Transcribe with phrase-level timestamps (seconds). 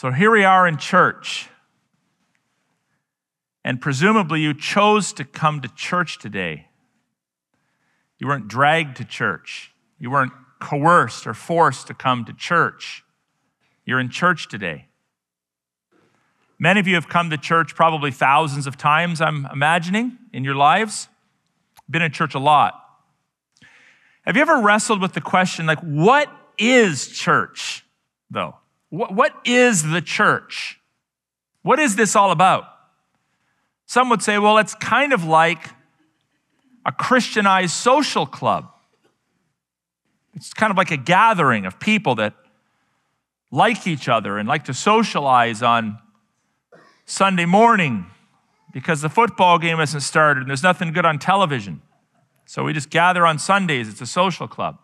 [0.00, 1.50] So here we are in church.
[3.62, 6.68] And presumably you chose to come to church today.
[8.18, 9.74] You weren't dragged to church.
[9.98, 13.04] You weren't coerced or forced to come to church.
[13.84, 14.86] You're in church today.
[16.58, 20.54] Many of you have come to church probably thousands of times, I'm imagining, in your
[20.54, 21.08] lives.
[21.90, 22.72] Been in church a lot.
[24.22, 27.84] Have you ever wrestled with the question, like, what is church,
[28.30, 28.59] though?
[28.90, 30.78] What, what is the church?
[31.62, 32.64] What is this all about?
[33.86, 35.68] Some would say, well, it's kind of like
[36.86, 38.70] a Christianized social club.
[40.34, 42.34] It's kind of like a gathering of people that
[43.50, 45.98] like each other and like to socialize on
[47.04, 48.06] Sunday morning
[48.72, 51.82] because the football game hasn't started and there's nothing good on television.
[52.46, 53.88] So we just gather on Sundays.
[53.88, 54.78] It's a social club.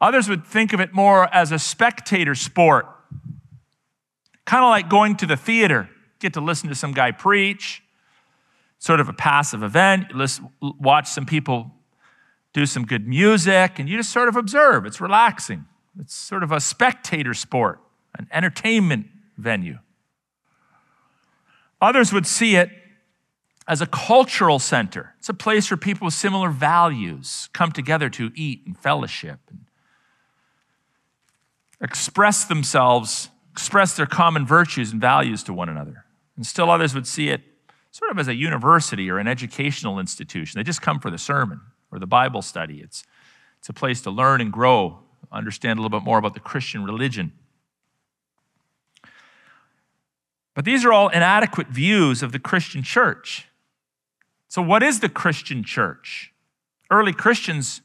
[0.00, 2.86] Others would think of it more as a spectator sport,
[4.44, 5.88] kind of like going to the theater.
[6.18, 7.82] Get to listen to some guy preach,
[8.78, 10.14] sort of a passive event.
[10.14, 11.70] Listen, watch some people
[12.52, 14.86] do some good music, and you just sort of observe.
[14.86, 15.66] It's relaxing.
[15.98, 17.80] It's sort of a spectator sport,
[18.18, 19.78] an entertainment venue.
[21.80, 22.70] Others would see it
[23.66, 25.14] as a cultural center.
[25.18, 29.66] It's a place where people with similar values come together to eat and fellowship and
[31.80, 36.04] express themselves, express their common virtues and values to one another.
[36.34, 37.40] And still others would see it
[37.92, 40.58] sort of as a university or an educational institution.
[40.58, 41.60] They just come for the sermon
[41.92, 42.80] or the Bible study.
[42.80, 43.04] It's,
[43.60, 44.98] it's a place to learn and grow,
[45.30, 47.30] understand a little bit more about the Christian religion.
[50.54, 53.46] But these are all inadequate views of the Christian church.
[54.48, 56.32] So, what is the Christian church?
[56.90, 57.82] Early Christians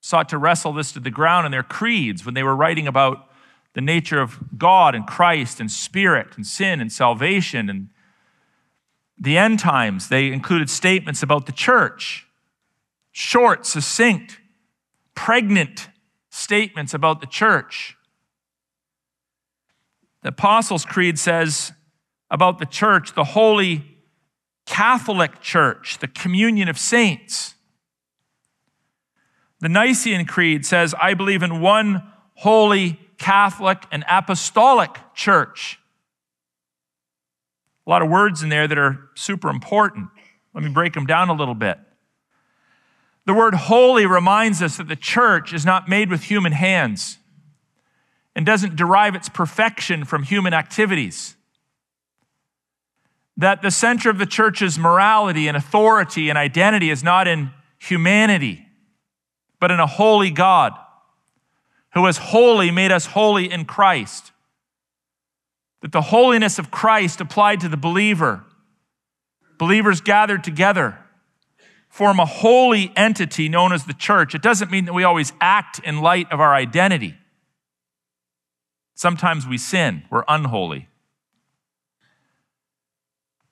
[0.00, 3.28] sought to wrestle this to the ground in their creeds when they were writing about
[3.76, 7.90] the nature of God and Christ and spirit and sin and salvation and
[9.18, 10.08] the end times.
[10.08, 12.26] They included statements about the church,
[13.12, 14.40] short, succinct,
[15.14, 15.90] pregnant
[16.30, 17.98] statements about the church.
[20.22, 21.72] The Apostles' Creed says
[22.30, 23.98] about the church, the holy
[24.64, 27.56] Catholic Church, the communion of saints.
[29.60, 35.78] The Nicene Creed says, I believe in one holy, Catholic, and apostolic church.
[37.86, 40.08] A lot of words in there that are super important.
[40.54, 41.78] Let me break them down a little bit.
[43.24, 47.18] The word holy reminds us that the church is not made with human hands
[48.34, 51.36] and doesn't derive its perfection from human activities
[53.36, 58.66] that the center of the church's morality and authority and identity is not in humanity,
[59.60, 60.72] but in a holy God
[61.94, 64.32] who has holy made us holy in Christ.
[65.82, 68.44] That the holiness of Christ applied to the believer,
[69.58, 70.98] believers gathered together,
[71.88, 74.34] form a holy entity known as the church.
[74.34, 77.14] It doesn't mean that we always act in light of our identity.
[78.94, 80.88] Sometimes we sin, we're unholy.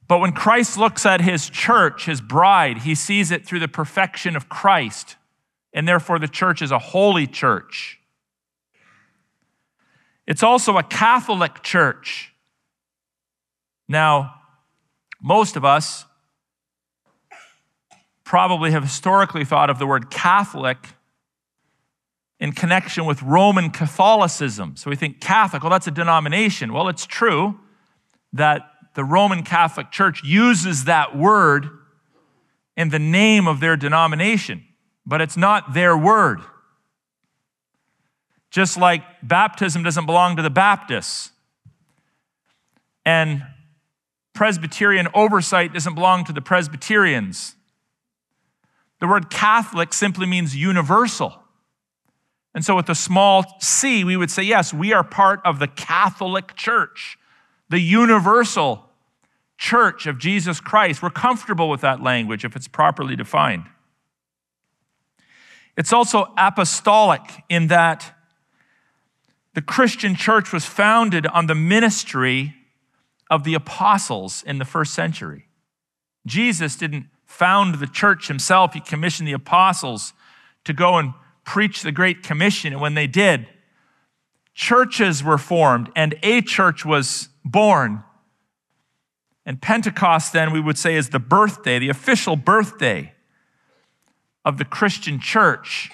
[0.07, 4.37] But when Christ looks at his church, his bride, he sees it through the perfection
[4.37, 5.17] of Christ.
[5.73, 7.99] And therefore, the church is a holy church.
[10.27, 12.33] It's also a Catholic church.
[13.89, 14.35] Now,
[15.21, 16.07] most of us
[18.25, 20.79] probably have historically thought of the word Catholic
[22.41, 24.77] in connection with Roman Catholicism.
[24.77, 26.73] So we think Catholic, well, that's a denomination.
[26.73, 27.61] Well, it's true
[28.33, 28.63] that
[28.95, 31.69] the Roman Catholic Church uses that word
[32.77, 34.65] in the name of their denomination,
[35.07, 36.41] but it's not their word.
[38.55, 41.33] Just like baptism doesn't belong to the Baptists,
[43.05, 43.43] and
[44.33, 47.57] Presbyterian oversight doesn't belong to the Presbyterians.
[49.01, 51.35] The word Catholic simply means universal.
[52.55, 55.67] And so, with a small c, we would say, yes, we are part of the
[55.67, 57.19] Catholic Church
[57.71, 58.89] the universal
[59.59, 61.03] church of Jesus Christ.
[61.03, 63.65] We're comfortable with that language if it's properly defined.
[65.77, 68.14] It's also apostolic in that
[69.55, 72.55] the Christian church was founded on the ministry
[73.31, 75.47] of the apostles in the first century.
[76.27, 80.13] Jesus didn't found the church himself, he commissioned the apostles
[80.65, 81.15] to go and
[81.45, 82.73] preach the Great Commission.
[82.73, 83.47] And when they did,
[84.55, 88.03] churches were formed and a church was born.
[89.47, 93.13] And Pentecost, then, we would say, is the birthday, the official birthday
[94.45, 95.91] of the Christian church.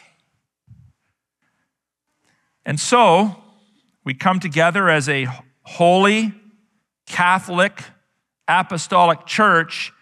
[2.65, 3.40] And so,
[4.11, 5.29] we come together as a
[5.63, 6.35] holy,
[7.07, 7.81] Catholic,
[8.49, 9.93] apostolic church,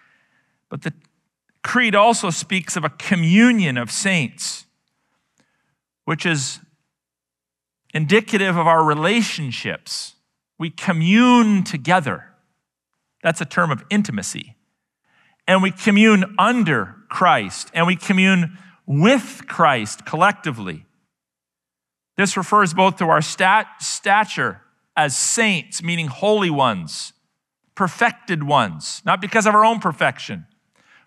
[0.70, 0.94] but the
[1.62, 4.64] creed also speaks of a communion of saints,
[6.06, 6.58] which is
[7.92, 10.14] indicative of our relationships.
[10.58, 12.30] We commune together.
[13.22, 14.56] That's a term of intimacy.
[15.46, 18.56] And we commune under Christ, and we commune
[18.86, 20.86] with Christ collectively.
[22.18, 24.60] This refers both to our stat- stature
[24.96, 27.12] as saints, meaning holy ones,
[27.76, 30.44] perfected ones, not because of our own perfection,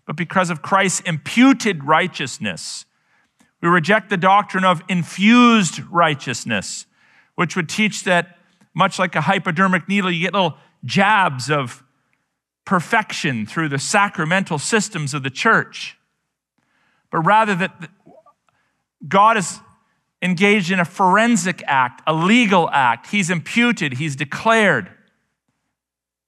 [0.07, 2.85] but because of Christ's imputed righteousness.
[3.61, 6.85] We reject the doctrine of infused righteousness,
[7.35, 8.37] which would teach that,
[8.73, 10.55] much like a hypodermic needle, you get little
[10.85, 11.83] jabs of
[12.63, 15.97] perfection through the sacramental systems of the church,
[17.11, 17.89] but rather that
[19.09, 19.59] God is
[20.21, 23.07] engaged in a forensic act, a legal act.
[23.07, 24.91] He's imputed, he's declared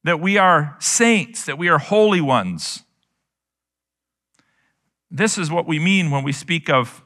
[0.04, 2.84] that we are saints, that we are holy ones.
[5.10, 7.04] This is what we mean when we speak of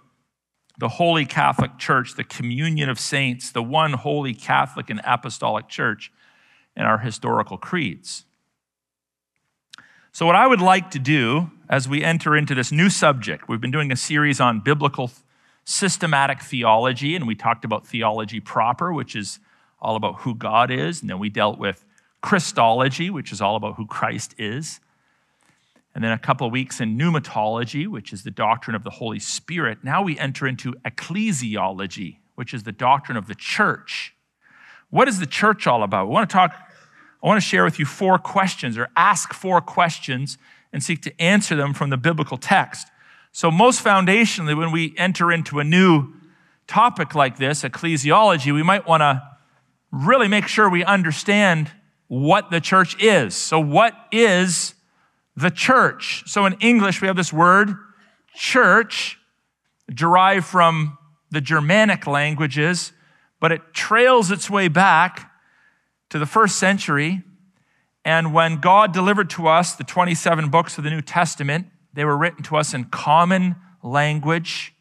[0.79, 6.11] the Holy Catholic Church, the communion of saints, the one holy Catholic and apostolic church
[6.75, 8.25] in our historical creeds.
[10.11, 13.61] So, what I would like to do as we enter into this new subject, we've
[13.61, 15.11] been doing a series on biblical
[15.69, 19.39] systematic theology, and we talked about theology proper, which is
[19.81, 21.83] all about who God is, and then we dealt with
[22.21, 24.79] Christology, which is all about who Christ is.
[25.93, 29.19] And then a couple of weeks in pneumatology, which is the doctrine of the Holy
[29.19, 29.79] Spirit.
[29.83, 34.13] Now we enter into ecclesiology, which is the doctrine of the church.
[34.89, 36.07] What is the church all about?
[36.07, 36.55] We want to talk
[37.21, 40.37] I want to share with you four questions or ask four questions
[40.71, 42.87] and seek to answer them from the biblical text.
[43.31, 46.13] So, most foundationally, when we enter into a new
[46.67, 49.21] topic like this, ecclesiology, we might want to
[49.91, 51.71] really make sure we understand
[52.07, 53.35] what the church is.
[53.35, 54.73] So, what is
[55.35, 56.23] the church?
[56.25, 57.75] So, in English, we have this word,
[58.33, 59.17] church,
[59.93, 60.97] derived from
[61.31, 62.91] the Germanic languages,
[63.39, 65.31] but it trails its way back
[66.09, 67.23] to the first century.
[68.05, 72.15] And when God delivered to us the 27 books of the New Testament, they were
[72.15, 74.75] written to us in common language,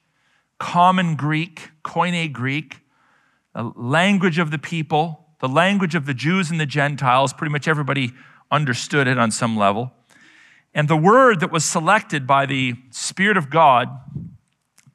[0.58, 2.80] common Greek, Koine Greek,
[3.54, 7.32] the language of the people, the language of the Jews and the Gentiles.
[7.32, 8.12] Pretty much everybody
[8.50, 9.92] understood it on some level.
[10.74, 13.88] And the word that was selected by the Spirit of God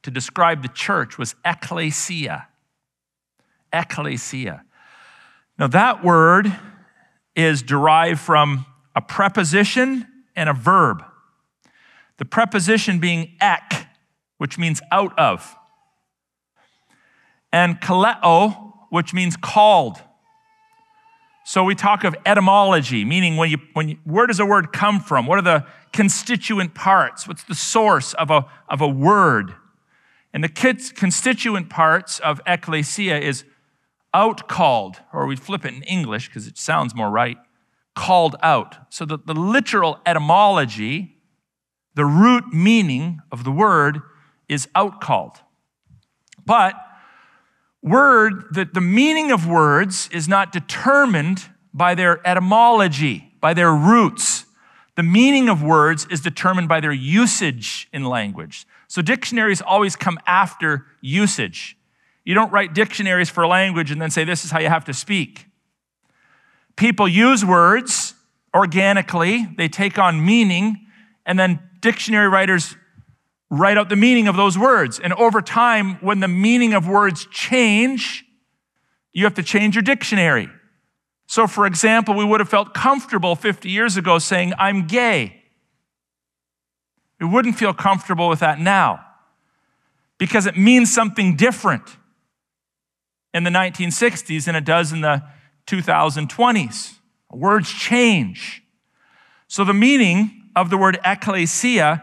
[0.02, 2.46] to describe the church was ecclesia.
[3.72, 4.62] Ecclesia.
[5.58, 6.56] Now, that word
[7.34, 8.64] is derived from
[8.94, 11.02] a preposition and a verb.
[12.18, 13.86] The preposition being ek,
[14.38, 15.56] which means out of,
[17.52, 20.00] and kaleo, which means called.
[21.44, 25.00] So we talk of etymology, meaning when you, when you, where does a word come
[25.00, 25.26] from?
[25.26, 27.26] What are the constituent parts?
[27.26, 29.54] What's the source of a, of a word?
[30.32, 33.44] And the constituent parts of ecclesia is
[34.14, 37.38] out called, or we flip it in English because it sounds more right,
[37.94, 38.76] called out.
[38.90, 41.16] So the, the literal etymology,
[41.94, 44.00] the root meaning of the word
[44.48, 45.38] is out called.
[46.44, 46.74] But
[47.82, 54.44] word, the, the meaning of words is not determined by their etymology, by their roots.
[54.96, 58.66] The meaning of words is determined by their usage in language.
[58.88, 61.76] So dictionaries always come after usage.
[62.24, 64.94] You don't write dictionaries for language and then say, this is how you have to
[64.94, 65.46] speak.
[66.76, 68.14] People use words
[68.54, 70.86] organically, they take on meaning,
[71.24, 72.74] and then dictionary writers
[73.50, 74.98] write out the meaning of those words.
[74.98, 78.24] And over time, when the meaning of words change,
[79.12, 80.48] you have to change your dictionary.
[81.26, 85.42] So, for example, we would have felt comfortable 50 years ago saying, I'm gay.
[87.20, 89.04] We wouldn't feel comfortable with that now
[90.18, 91.84] because it means something different
[93.34, 95.22] in the 1960s than it does in the
[95.66, 96.94] 2020s.
[97.30, 98.62] Words change.
[99.46, 102.02] So the meaning of the word ecclesia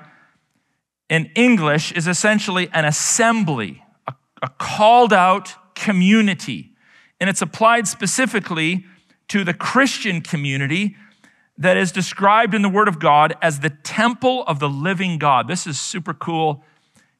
[1.09, 6.71] in English is essentially an assembly, a, a called out community.
[7.19, 8.85] And it's applied specifically
[9.29, 10.95] to the Christian community
[11.57, 15.47] that is described in the Word of God as the temple of the living God.
[15.47, 16.63] This is super cool,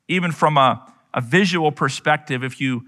[0.07, 2.43] even from a, a visual perspective.
[2.43, 2.85] If you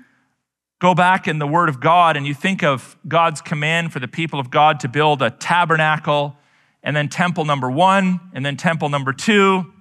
[0.80, 4.08] go back in the Word of God and you think of God's command for the
[4.08, 6.38] people of God to build a tabernacle,
[6.84, 9.72] and then temple number one, and then temple number two,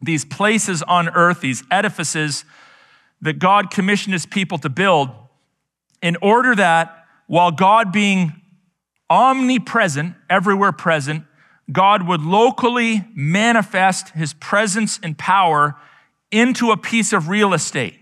[0.00, 2.44] these places on earth, these edifices
[3.20, 5.10] that God commissioned his people to build,
[6.02, 8.32] in order that while God being
[9.08, 11.24] omnipresent, everywhere present,
[11.70, 15.76] God would locally manifest his presence and power
[16.32, 17.94] into a piece of real estate.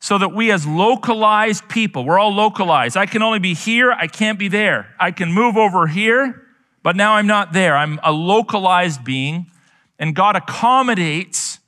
[0.00, 2.96] So that we, as localized people, we're all localized.
[2.96, 4.94] I can only be here, I can't be there.
[5.00, 6.44] I can move over here,
[6.88, 7.76] but now I'm not there.
[7.76, 9.50] I'm a localized being,
[9.98, 11.58] and God accommodates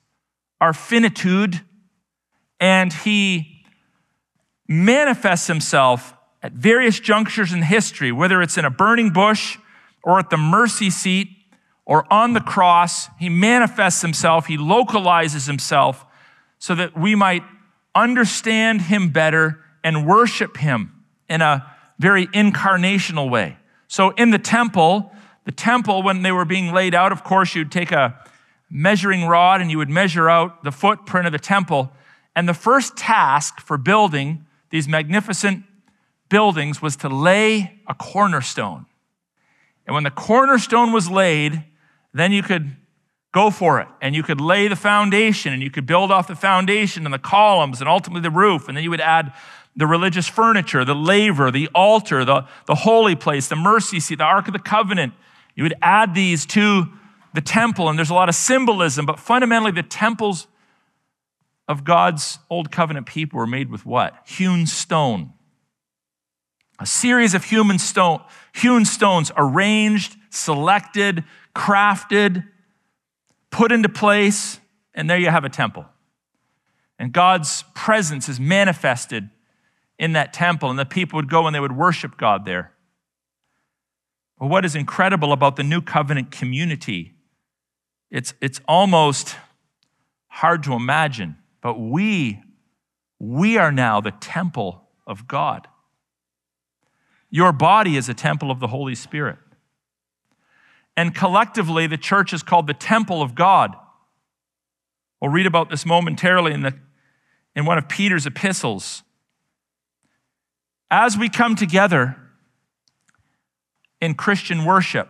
[0.62, 1.60] our finitude
[2.58, 3.66] and he
[4.66, 9.58] manifests himself at various junctures in history, whether it's in a burning bush
[10.02, 11.28] or at the mercy seat
[11.84, 13.08] or on the cross.
[13.18, 16.06] He manifests himself, he localizes himself
[16.58, 17.42] so that we might
[17.94, 23.58] understand him better and worship him in a very incarnational way.
[23.90, 25.10] So in the temple,
[25.46, 28.22] the temple, when they were being laid out, of course, you'd take a
[28.70, 31.90] measuring rod and you would measure out the footprint of the temple.
[32.36, 35.64] And the first task for building these magnificent
[36.28, 38.86] buildings was to lay a cornerstone.
[39.88, 41.64] And when the cornerstone was laid,
[42.14, 42.76] then you could
[43.32, 46.36] go for it and you could lay the foundation and you could build off the
[46.36, 48.68] foundation and the columns and ultimately the roof.
[48.68, 49.32] And then you would add
[49.76, 54.24] the religious furniture, the laver, the altar, the, the holy place, the mercy seat, the
[54.24, 55.14] Ark of the Covenant.
[55.54, 56.88] You would add these to
[57.34, 60.48] the temple, and there's a lot of symbolism, but fundamentally, the temples
[61.68, 64.14] of God's old covenant people were made with what?
[64.26, 65.32] Hewn stone.
[66.80, 68.20] A series of human stone,
[68.54, 71.22] hewn stones arranged, selected,
[71.54, 72.44] crafted,
[73.50, 74.58] put into place,
[74.94, 75.84] and there you have a temple.
[76.98, 79.30] And God's presence is manifested
[80.00, 82.72] in that temple, and the people would go and they would worship God there.
[84.40, 87.14] But what is incredible about the new covenant community
[88.10, 89.36] it's, it's almost
[90.26, 92.42] hard to imagine, but we,
[93.20, 95.68] we are now the temple of God.
[97.30, 99.38] Your body is a temple of the Holy Spirit.
[100.96, 103.76] And collectively, the church is called the temple of God.
[105.22, 106.74] We'll read about this momentarily in, the,
[107.54, 109.04] in one of Peter's epistles.
[110.90, 112.16] As we come together
[114.00, 115.08] in Christian worship,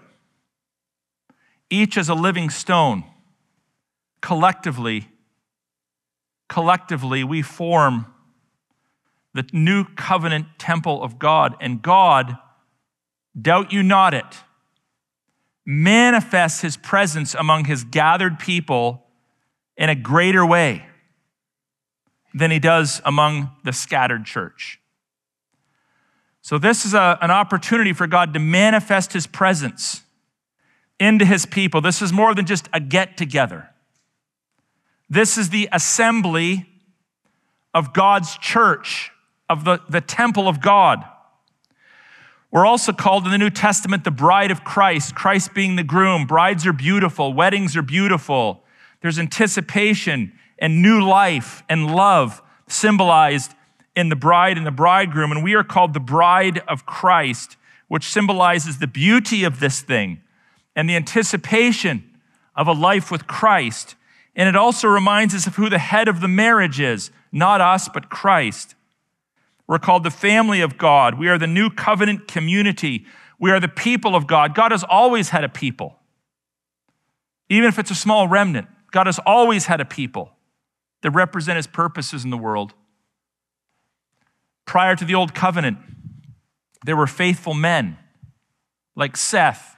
[1.70, 3.04] each as a living stone.
[4.20, 5.08] Collectively,
[6.48, 8.06] collectively, we form
[9.32, 11.54] the new covenant temple of God.
[11.60, 12.36] And God,
[13.40, 14.42] doubt you not it,
[15.64, 19.06] manifests his presence among his gathered people
[19.76, 20.84] in a greater way
[22.34, 24.80] than he does among the scattered church.
[26.42, 30.02] So, this is a, an opportunity for God to manifest his presence
[30.98, 31.80] into his people.
[31.80, 33.70] This is more than just a get together.
[35.08, 36.66] This is the assembly
[37.74, 39.10] of God's church,
[39.48, 41.04] of the, the temple of God.
[42.50, 46.26] We're also called in the New Testament the bride of Christ, Christ being the groom.
[46.26, 48.64] Brides are beautiful, weddings are beautiful.
[49.02, 53.54] There's anticipation and new life and love symbolized
[53.94, 55.32] in the bride and the bridegroom.
[55.32, 57.56] And we are called the bride of Christ,
[57.88, 60.22] which symbolizes the beauty of this thing
[60.76, 62.04] and the anticipation
[62.54, 63.96] of a life with Christ.
[64.36, 67.88] And it also reminds us of who the head of the marriage is not us,
[67.88, 68.74] but Christ.
[69.66, 71.18] We're called the family of God.
[71.18, 73.06] We are the new covenant community.
[73.38, 74.54] We are the people of God.
[74.54, 75.96] God has always had a people,
[77.48, 78.66] even if it's a small remnant.
[78.90, 80.32] God has always had a people
[81.02, 82.74] that represent his purposes in the world.
[84.70, 85.78] Prior to the old covenant,
[86.86, 87.98] there were faithful men
[88.94, 89.74] like Seth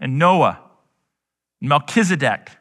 [0.00, 0.62] and Noah,
[1.60, 2.52] and Melchizedek,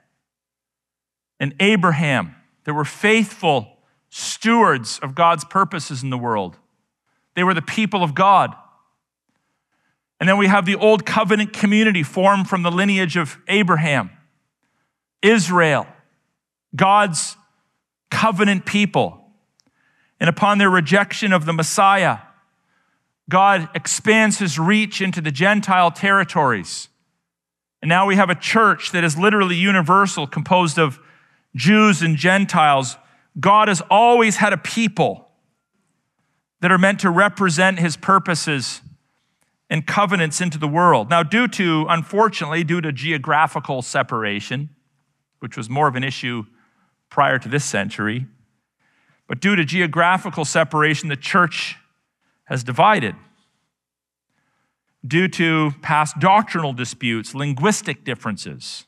[1.40, 3.78] and Abraham that were faithful
[4.10, 6.58] stewards of God's purposes in the world.
[7.38, 8.54] They were the people of God.
[10.20, 14.10] And then we have the old covenant community formed from the lineage of Abraham,
[15.22, 15.88] Israel,
[16.76, 17.38] God's
[18.12, 19.25] covenant people.
[20.26, 22.18] And upon their rejection of the Messiah,
[23.30, 26.90] God expands his reach into the Gentile territories
[27.86, 30.98] and now we have a church that is literally universal, composed of
[31.56, 32.98] Jews and Gentiles.
[33.40, 35.30] God has always had a people
[36.62, 38.82] that are meant to represent his purposes
[39.70, 41.12] and covenants into the world.
[41.12, 44.70] Now, due to, unfortunately, due to geographical separation,
[45.38, 46.46] which was more of an issue
[47.12, 48.26] prior to this century,
[49.28, 51.78] but due to geographical separation, the church
[52.46, 53.16] has divided
[55.06, 58.86] due to past doctrinal disputes, linguistic differences,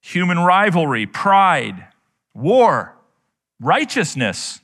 [0.00, 1.86] human rivalry, pride,
[2.34, 2.96] war,
[3.60, 4.60] righteousness.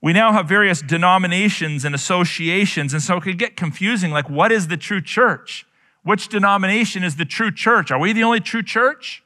[0.00, 4.10] we now have various denominations and associations, and so it could get confusing.
[4.10, 5.66] Like, what is the true church?
[6.02, 7.90] Which denomination is the true church?
[7.90, 9.22] Are we the only true church?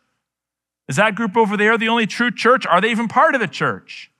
[0.88, 2.66] Is that group over there the only true church?
[2.66, 4.10] Are they even part of the church?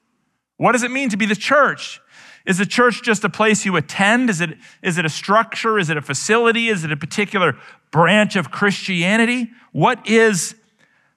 [0.57, 2.01] What does it mean to be the church?
[2.45, 4.31] Is the church just a place you attend?
[4.31, 5.79] Is it, is it a structure?
[5.79, 6.69] Is it a facility?
[6.69, 7.57] Is it a particular
[7.91, 9.51] branch of Christianity?
[9.73, 10.55] What is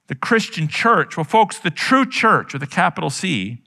[0.08, 1.16] the Christian church?
[1.16, 3.62] Well, folks, the true church with a capital C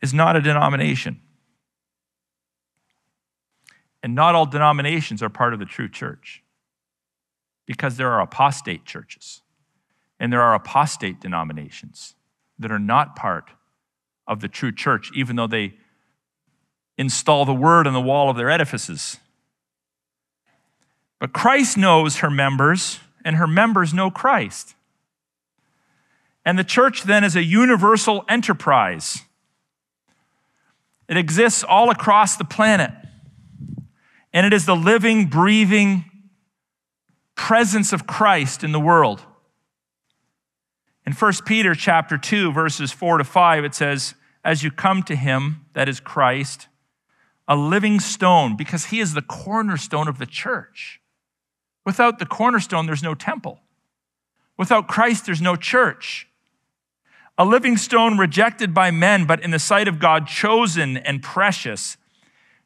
[0.00, 1.20] is not a denomination.
[4.02, 6.42] And not all denominations are part of the true church
[7.66, 9.41] because there are apostate churches
[10.22, 12.14] and there are apostate denominations
[12.56, 13.50] that are not part
[14.28, 15.74] of the true church, even though they
[16.96, 19.16] install the word on the wall of their edifices.
[21.18, 24.76] But Christ knows her members, and her members know Christ.
[26.44, 29.22] And the church then is a universal enterprise.
[31.08, 32.92] It exists all across the planet.
[34.32, 36.04] And it is the living, breathing
[37.34, 39.26] presence of Christ in the world.
[41.06, 45.16] In 1 Peter chapter 2 verses 4 to 5 it says, "As you come to
[45.16, 46.68] him, that is Christ,
[47.48, 51.00] a living stone because he is the cornerstone of the church.
[51.84, 53.60] Without the cornerstone there's no temple.
[54.56, 56.28] Without Christ there's no church
[57.38, 61.96] a living stone rejected by men, but in the sight of God, chosen and precious.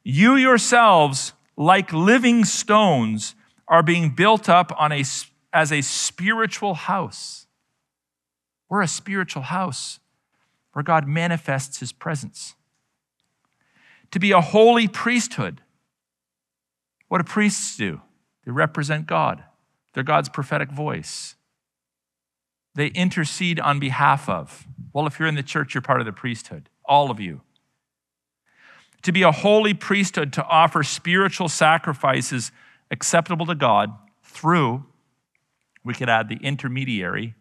[0.03, 3.35] You yourselves, like living stones,
[3.69, 5.05] are being built up on a,
[5.53, 7.46] as a spiritual house.
[8.69, 10.01] We're a spiritual house
[10.73, 12.55] where God manifests his presence.
[14.11, 15.63] To be a holy priesthood.
[17.09, 18.01] What do priests do?
[18.45, 19.43] They represent God,
[19.93, 21.37] they're God's prophetic voice
[22.77, 24.67] they intercede on behalf of.
[24.93, 27.41] Well, if you're in the church, you're part of the priesthood, all of you.
[29.03, 32.53] To be a holy priesthood, to offer spiritual sacrifices
[32.91, 33.93] acceptable to God
[34.23, 34.85] through,
[35.85, 37.35] we could add the intermediary,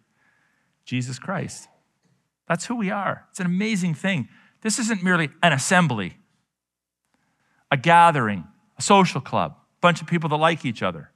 [0.85, 1.67] Jesus Christ.
[2.47, 3.25] That's who we are.
[3.31, 4.29] It's an amazing thing.
[4.61, 6.17] This isn't merely an assembly,
[7.71, 8.45] a gathering,
[8.77, 11.11] a social club, a bunch of people that like each other,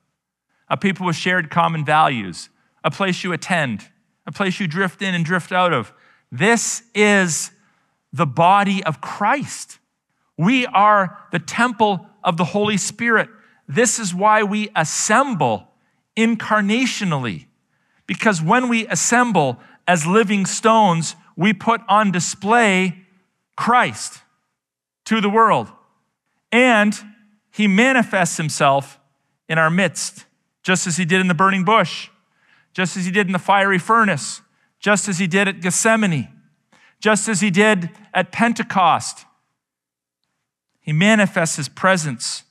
[0.69, 2.49] a people with shared common values,
[2.83, 3.87] a place you attend,
[4.25, 5.93] a place you drift in and drift out of.
[6.31, 7.51] This is
[8.13, 9.79] the body of Christ.
[10.37, 13.29] We are the temple of the Holy Spirit.
[13.67, 15.67] This is why we assemble
[16.15, 17.45] incarnationally.
[18.09, 23.05] Because when we assemble as living stones, we put on display
[23.55, 24.21] Christ
[25.05, 25.71] to the world.
[26.51, 26.97] And
[27.51, 28.99] he manifests himself
[29.47, 30.25] in our midst,
[30.63, 32.09] just as he did in the burning bush
[32.73, 34.41] just as he did in the fiery furnace,
[34.79, 36.29] just as he did at Gethsemane,
[36.99, 39.25] just as he did at Pentecost.
[40.79, 42.43] He manifests his presence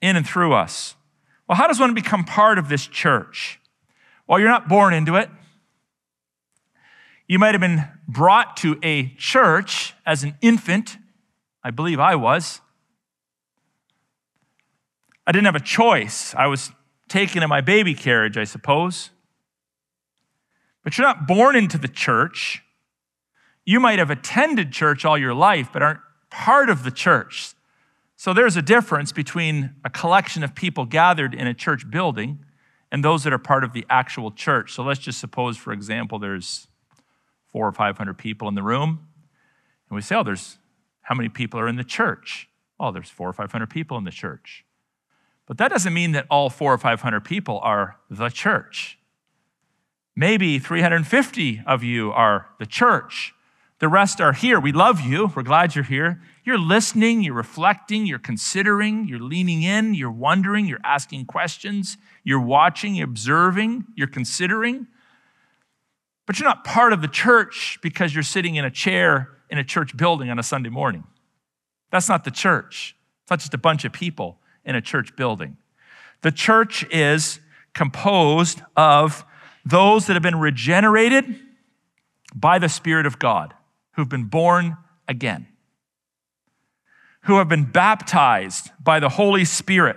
[0.00, 0.94] in and through us.
[1.48, 3.60] Well, how does one become part of this church?
[4.26, 5.30] Well, you're not born into it.
[7.28, 10.96] You might have been brought to a church as an infant.
[11.62, 12.60] I believe I was.
[15.26, 16.34] I didn't have a choice.
[16.36, 16.70] I was
[17.08, 19.10] taken in my baby carriage, I suppose.
[20.84, 22.62] But you're not born into the church.
[23.64, 27.54] You might have attended church all your life, but aren't part of the church.
[28.16, 32.45] So there's a difference between a collection of people gathered in a church building
[32.92, 34.72] and those that are part of the actual church.
[34.72, 36.68] So let's just suppose, for example, there's
[37.48, 39.06] four or 500 people in the room.
[39.88, 40.58] And we say, oh, there's
[41.02, 42.48] how many people are in the church?
[42.78, 44.64] Oh, there's four or 500 people in the church.
[45.46, 48.98] But that doesn't mean that all four or 500 people are the church.
[50.16, 53.34] Maybe 350 of you are the church.
[53.78, 54.58] The rest are here.
[54.58, 55.32] We love you.
[55.36, 56.22] We're glad you're here.
[56.44, 62.40] You're listening, you're reflecting, you're considering, you're leaning in, you're wondering, you're asking questions, you're
[62.40, 64.86] watching, you're observing, you're considering.
[66.26, 69.64] But you're not part of the church because you're sitting in a chair in a
[69.64, 71.04] church building on a Sunday morning.
[71.90, 72.96] That's not the church.
[73.22, 75.56] It's not just a bunch of people in a church building.
[76.22, 77.40] The church is
[77.74, 79.24] composed of
[79.64, 81.40] those that have been regenerated
[82.34, 83.54] by the Spirit of God,
[83.96, 84.76] who've been born
[85.08, 85.46] again,
[87.22, 89.96] who have been baptized by the Holy Spirit,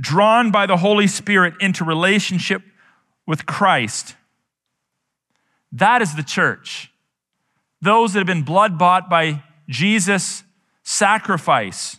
[0.00, 2.62] drawn by the Holy Spirit into relationship
[3.26, 4.16] with Christ.
[5.70, 6.90] That is the church.
[7.82, 10.42] Those that have been blood bought by Jesus'
[10.82, 11.98] sacrifice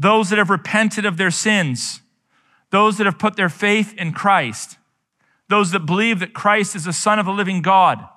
[0.00, 2.00] those that have repented of their sins,
[2.70, 4.78] those that have put their faith in Christ,
[5.50, 8.08] those that believe that Christ is the Son of the living God,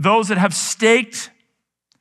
[0.00, 1.30] those that have staked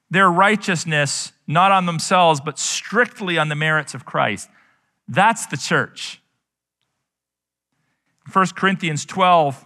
[0.09, 4.49] their righteousness not on themselves, but strictly on the merits of Christ.
[5.09, 6.21] That's the church.
[8.31, 9.65] 1 Corinthians 12,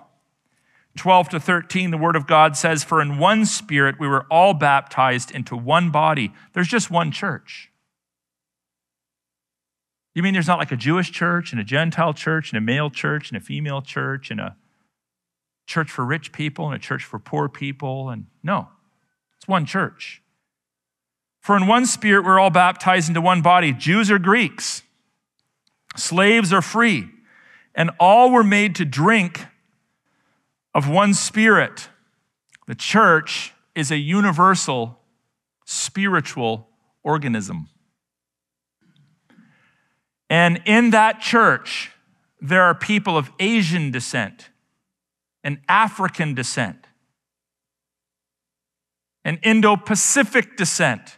[0.98, 4.56] 12 to 13, the Word of God says, For in one Spirit we were all
[4.56, 6.34] baptized into one body.
[6.54, 7.69] There's just one church.
[10.15, 12.89] You mean there's not like a Jewish church and a Gentile church and a male
[12.89, 14.56] church and a female church and a
[15.65, 18.10] church for rich people and a church for poor people?
[18.10, 18.69] And no,
[19.38, 20.21] it's one church.
[21.41, 24.84] For in one spirit we're all baptized into one body, Jews or Greeks,
[25.95, 27.10] slaves or free,
[27.76, 29.45] and all were made to drink
[30.73, 31.89] of one spirit.
[32.67, 34.99] The church is a universal
[35.65, 36.67] spiritual
[37.04, 37.69] organism.
[40.30, 41.91] And in that church,
[42.41, 44.49] there are people of Asian descent
[45.43, 46.88] and African descent
[49.25, 51.17] and Indo Pacific descent.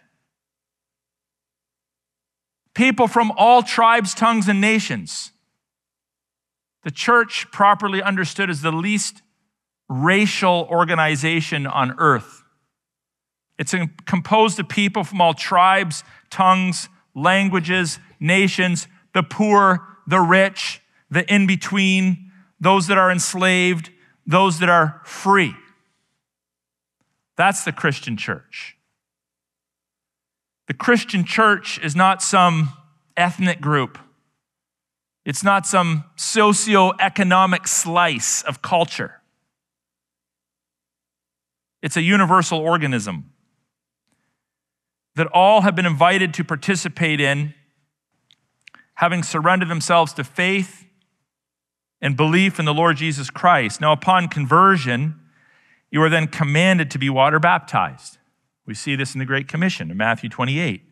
[2.73, 5.31] People from all tribes, tongues, and nations.
[6.83, 9.21] The church, properly understood, is the least
[9.89, 12.43] racial organization on earth.
[13.57, 13.73] It's
[14.05, 21.47] composed of people from all tribes, tongues, languages, nations, the poor, the rich, the in
[21.47, 23.89] between, those that are enslaved,
[24.25, 25.55] those that are free.
[27.37, 28.77] That's the Christian church.
[30.67, 32.69] The Christian church is not some
[33.15, 33.99] ethnic group.
[35.25, 39.21] It's not some socio-economic slice of culture.
[41.81, 43.31] It's a universal organism
[45.15, 47.53] that all have been invited to participate in,
[48.95, 50.84] having surrendered themselves to faith
[52.05, 53.81] and belief in the Lord Jesus Christ.
[53.81, 55.19] Now, upon conversion,
[55.89, 58.19] you are then commanded to be water baptized.
[58.67, 60.83] We see this in the Great Commission in Matthew 28.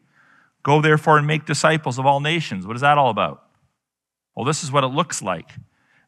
[0.64, 2.66] Go therefore and make disciples of all nations.
[2.66, 3.44] What is that all about?
[4.36, 5.52] Well, this is what it looks like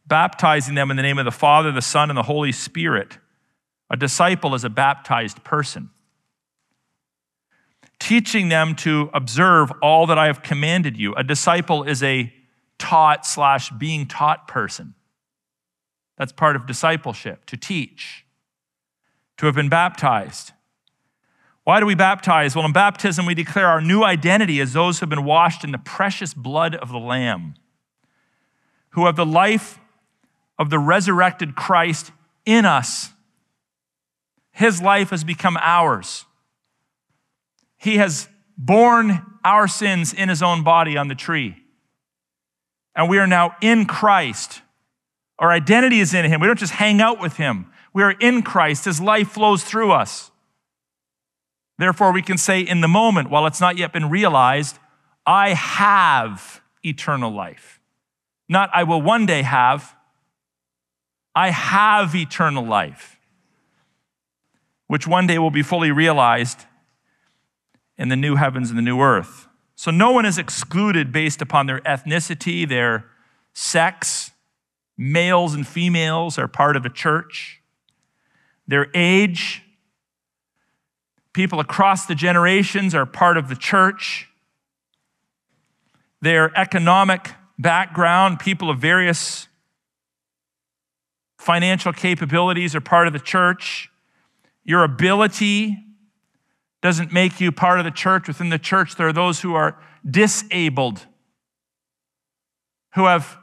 [0.08, 3.20] baptizing them in the name of the Father, the Son, and the Holy Spirit.
[3.92, 5.92] A disciple is a baptized person.
[8.00, 11.14] Teaching them to observe all that I have commanded you.
[11.14, 12.34] A disciple is a
[12.80, 14.95] taught slash being taught person.
[16.18, 18.26] That's part of discipleship, to teach,
[19.38, 20.52] to have been baptized.
[21.66, 22.56] Why do we baptize?
[22.56, 25.72] Well, in baptism, we declare our new identity as those who have been washed in
[25.72, 27.56] the precious blood of the Lamb,
[28.90, 29.80] who have the life
[30.58, 32.12] of the resurrected Christ
[32.46, 33.10] in us.
[34.52, 36.26] His life has become ours.
[37.78, 41.58] He has borne our sins in his own body on the tree.
[42.96, 44.62] And we are now in Christ.
[45.40, 46.40] Our identity is in him.
[46.40, 47.72] We don't just hang out with him.
[47.94, 48.86] We are in Christ.
[48.86, 50.32] His life flows through us.
[51.78, 54.80] Therefore, we can say in the moment, while it's not yet been realized,
[55.26, 57.82] I have eternal life.
[58.48, 59.96] Not I will one day have,
[61.34, 63.20] I have eternal life,
[64.88, 66.66] which one day will be fully realized
[67.98, 69.48] in the new heavens and the new earth.
[69.76, 73.06] So no one is excluded based upon their ethnicity, their
[73.54, 74.25] sex.
[74.98, 77.62] Males and females are part of a church.
[78.68, 79.66] Their age,
[81.36, 84.30] People across the generations are part of the church.
[86.22, 89.50] Their economic background, people of various
[91.38, 93.90] financial capabilities are part of the church.
[94.64, 95.78] Your ability
[96.82, 98.30] doesn't make you part of the church.
[98.30, 99.78] Within the church, there are those who are
[100.10, 101.06] disabled,
[102.94, 103.38] who have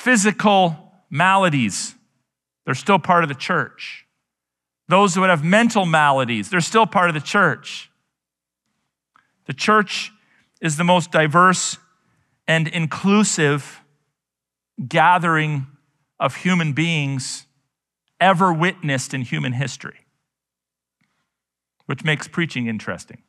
[0.00, 1.94] physical maladies.
[2.64, 4.06] They're still part of the church.
[4.88, 7.90] Those who have mental maladies, they're still part of the church.
[9.46, 10.10] The church
[10.60, 11.76] is the most diverse
[12.48, 13.82] and inclusive
[14.88, 15.66] gathering
[16.18, 17.46] of human beings
[18.20, 20.06] ever witnessed in human history,
[21.86, 23.22] which makes preaching interesting.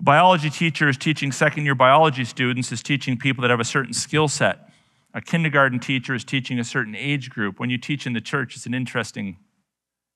[0.00, 3.92] Biology teacher is teaching second year biology students, is teaching people that have a certain
[3.92, 4.70] skill set
[5.12, 7.58] a kindergarten teacher is teaching a certain age group.
[7.58, 9.38] When you teach in the church, it's an interesting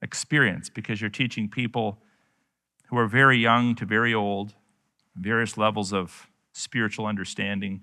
[0.03, 1.99] experience because you're teaching people
[2.88, 4.55] who are very young to very old,
[5.16, 7.83] various levels of spiritual understanding,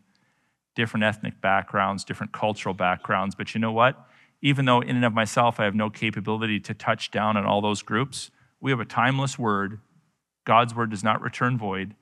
[0.76, 3.36] different ethnic backgrounds, different cultural backgrounds.
[3.36, 4.08] But you know what?
[4.42, 7.62] Even though in and of myself I have no capability to touch down on all
[7.62, 9.80] those groups, we have a timeless word.
[10.45, 11.95] God's word does not return void.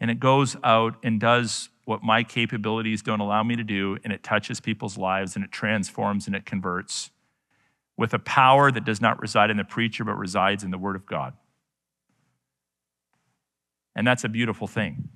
[0.00, 4.12] And it goes out and does what my capabilities don't allow me to do, and
[4.12, 7.10] it touches people's lives and it transforms and it converts
[7.96, 10.96] with a power that does not reside in the preacher but resides in the Word
[10.96, 11.34] of God.
[13.94, 15.08] And that's a beautiful thing.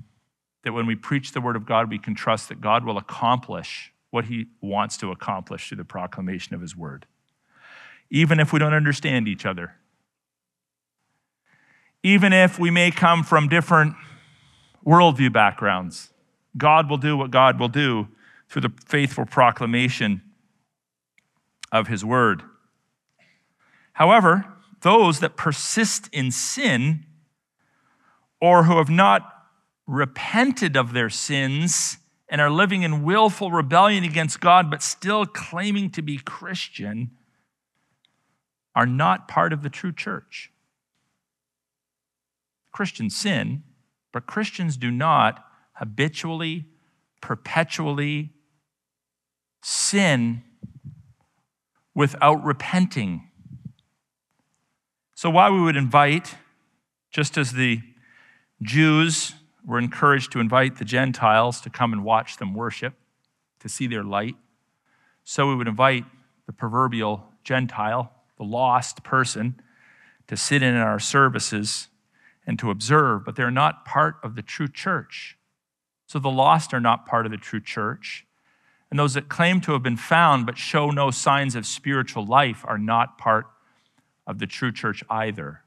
[0.64, 3.92] That when we preach the word of God, we can trust that God will accomplish
[4.10, 7.06] what he wants to accomplish through the proclamation of his word.
[8.10, 9.76] Even if we don't understand each other,
[12.06, 13.92] even if we may come from different
[14.86, 16.10] worldview backgrounds,
[16.56, 18.06] God will do what God will do
[18.48, 20.22] through the faithful proclamation
[21.72, 22.44] of his word.
[23.94, 24.44] However,
[24.82, 27.04] those that persist in sin
[28.40, 29.22] or who have not
[29.88, 31.96] repented of their sins
[32.28, 37.10] and are living in willful rebellion against God but still claiming to be Christian
[38.76, 40.52] are not part of the true church.
[42.76, 43.62] Christians sin,
[44.12, 45.42] but Christians do not
[45.76, 46.66] habitually,
[47.22, 48.34] perpetually
[49.62, 50.42] sin
[51.94, 53.30] without repenting.
[55.14, 56.34] So, why we would invite,
[57.10, 57.80] just as the
[58.60, 59.32] Jews
[59.64, 62.92] were encouraged to invite the Gentiles to come and watch them worship,
[63.60, 64.36] to see their light,
[65.24, 66.04] so we would invite
[66.44, 69.62] the proverbial Gentile, the lost person,
[70.26, 71.88] to sit in our services
[72.46, 75.36] and to observe, but they're not part of the true church.
[76.06, 78.24] So the lost are not part of the true church.
[78.90, 82.64] And those that claim to have been found but show no signs of spiritual life
[82.66, 83.46] are not part
[84.26, 85.62] of the true church either.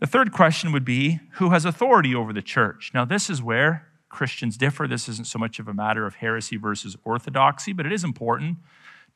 [0.00, 2.92] The third question would be who has authority over the church?
[2.94, 4.86] Now, this is where Christians differ.
[4.86, 8.58] This isn't so much of a matter of heresy versus orthodoxy, but it is important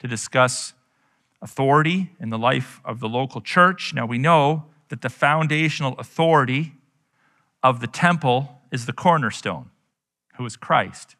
[0.00, 0.74] to discuss
[1.42, 3.92] authority in the life of the local church.
[3.92, 6.74] Now, we know that the foundational authority
[7.62, 9.70] of the temple is the cornerstone,
[10.36, 11.16] who is Christ.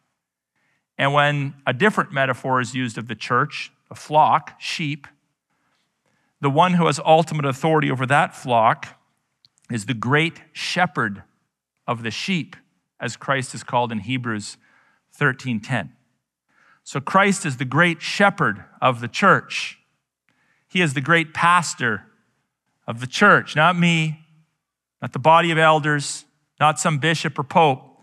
[0.97, 5.07] And when a different metaphor is used of the church, a flock, sheep,
[6.41, 8.99] the one who has ultimate authority over that flock
[9.71, 11.23] is the great shepherd
[11.87, 12.57] of the sheep,
[13.01, 14.57] as Christ is called in Hebrews
[15.13, 15.93] 13:10.
[16.85, 19.79] So Christ is the great shepherd of the church.
[20.73, 22.05] He is the great pastor
[22.87, 24.21] of the church, not me,
[25.03, 26.25] not the body of elders,
[26.59, 28.03] not some bishop or pope.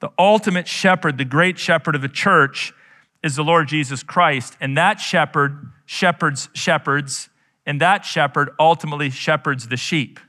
[0.00, 2.74] The ultimate shepherd, the great shepherd of the church,
[3.22, 4.56] is the Lord Jesus Christ.
[4.60, 7.30] And that shepherd shepherds shepherds,
[7.64, 10.20] and that shepherd ultimately shepherds the sheep.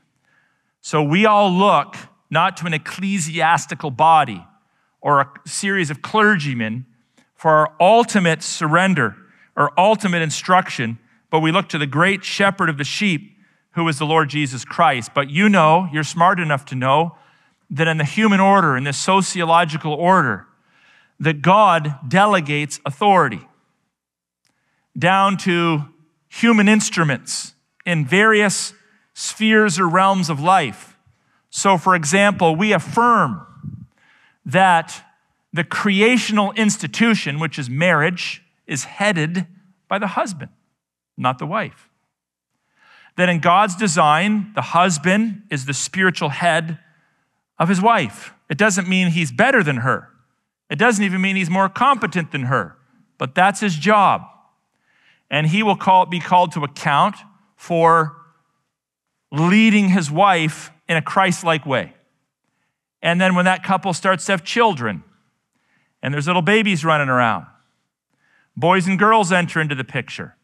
[0.80, 1.96] So we all look
[2.30, 4.44] not to an ecclesiastical body
[5.02, 6.86] or a series of clergymen
[7.34, 9.14] for our ultimate surrender
[9.56, 10.98] or ultimate instruction,
[11.32, 13.38] but we look to the great shepherd of the sheep,
[13.70, 15.12] who is the Lord Jesus Christ.
[15.14, 17.16] But you know, you're smart enough to know
[17.70, 20.46] that in the human order, in the sociological order,
[21.18, 23.48] that God delegates authority
[24.98, 25.88] down to
[26.28, 27.54] human instruments
[27.86, 28.74] in various
[29.14, 30.98] spheres or realms of life.
[31.48, 33.46] So, for example, we affirm
[34.44, 35.02] that
[35.50, 39.46] the creational institution, which is marriage, is headed
[39.88, 40.50] by the husband,
[41.22, 41.88] not the wife.
[43.16, 46.78] That in God's design, the husband is the spiritual head
[47.58, 48.34] of his wife.
[48.48, 50.08] It doesn't mean he's better than her.
[50.70, 52.76] It doesn't even mean he's more competent than her,
[53.18, 54.22] but that's his job.
[55.30, 57.16] And he will call, be called to account
[57.56, 58.16] for
[59.30, 61.94] leading his wife in a Christ like way.
[63.02, 65.02] And then when that couple starts to have children,
[66.02, 67.46] and there's little babies running around,
[68.56, 70.36] boys and girls enter into the picture.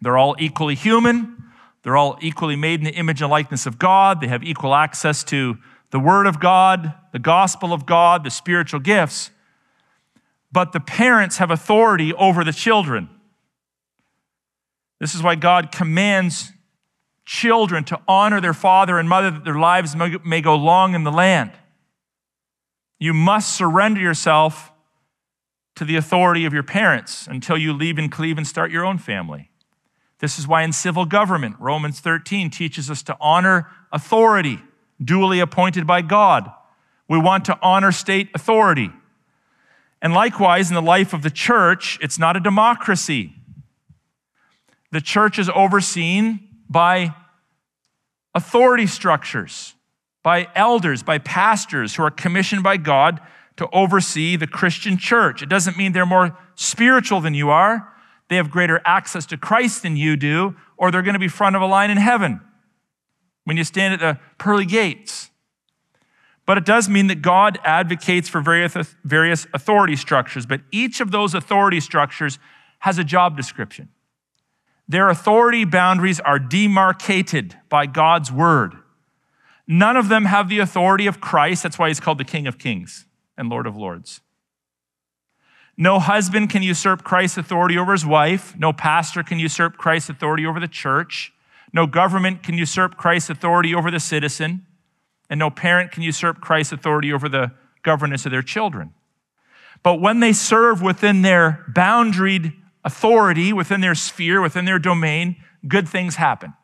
[0.00, 1.36] They're all equally human.
[1.82, 4.20] They're all equally made in the image and likeness of God.
[4.20, 5.58] They have equal access to
[5.90, 9.30] the Word of God, the gospel of God, the spiritual gifts.
[10.52, 13.08] But the parents have authority over the children.
[15.00, 16.52] This is why God commands
[17.24, 21.12] children to honor their father and mother that their lives may go long in the
[21.12, 21.52] land.
[22.98, 24.72] You must surrender yourself
[25.76, 28.98] to the authority of your parents until you leave and cleave and start your own
[28.98, 29.47] family.
[30.20, 34.58] This is why in civil government, Romans 13 teaches us to honor authority
[35.02, 36.50] duly appointed by God.
[37.08, 38.90] We want to honor state authority.
[40.02, 43.32] And likewise, in the life of the church, it's not a democracy.
[44.90, 47.14] The church is overseen by
[48.34, 49.74] authority structures,
[50.22, 53.20] by elders, by pastors who are commissioned by God
[53.56, 55.42] to oversee the Christian church.
[55.42, 57.92] It doesn't mean they're more spiritual than you are.
[58.28, 61.56] They have greater access to Christ than you do, or they're going to be front
[61.56, 62.40] of a line in heaven
[63.44, 65.30] when you stand at the pearly gates.
[66.44, 71.10] But it does mean that God advocates for various, various authority structures, but each of
[71.10, 72.38] those authority structures
[72.80, 73.88] has a job description.
[74.88, 78.74] Their authority boundaries are demarcated by God's word.
[79.66, 81.62] None of them have the authority of Christ.
[81.62, 83.04] That's why he's called the King of Kings
[83.36, 84.22] and Lord of Lords.
[85.80, 88.56] No husband can usurp Christ's authority over his wife.
[88.58, 91.32] No pastor can usurp Christ's authority over the church.
[91.72, 94.66] No government can usurp Christ's authority over the citizen.
[95.30, 97.52] And no parent can usurp Christ's authority over the
[97.84, 98.92] governance of their children.
[99.84, 105.36] But when they serve within their boundaried authority, within their sphere, within their domain,
[105.68, 106.54] good things happen.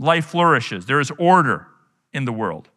[0.00, 0.86] Life flourishes.
[0.86, 1.68] There is order
[2.12, 2.70] in the world.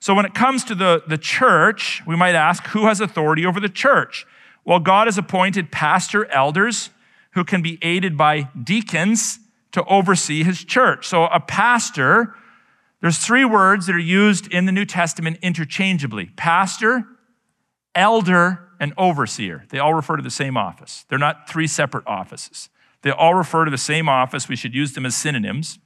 [0.00, 3.60] So when it comes to the, the church, we might ask who has authority over
[3.60, 4.26] the church?
[4.64, 6.90] Well, God has appointed pastor elders
[7.32, 9.38] who can be aided by deacons
[9.72, 11.06] to oversee his church.
[11.06, 12.34] So a pastor,
[13.00, 17.04] there's three words that are used in the New Testament interchangeably pastor,
[17.94, 19.64] elder, and overseer.
[19.70, 21.04] They all refer to the same office.
[21.08, 22.68] They're not three separate offices.
[23.02, 24.48] They all refer to the same office.
[24.48, 25.78] We should use them as synonyms.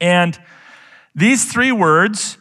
[0.00, 0.38] And
[1.14, 2.38] these three words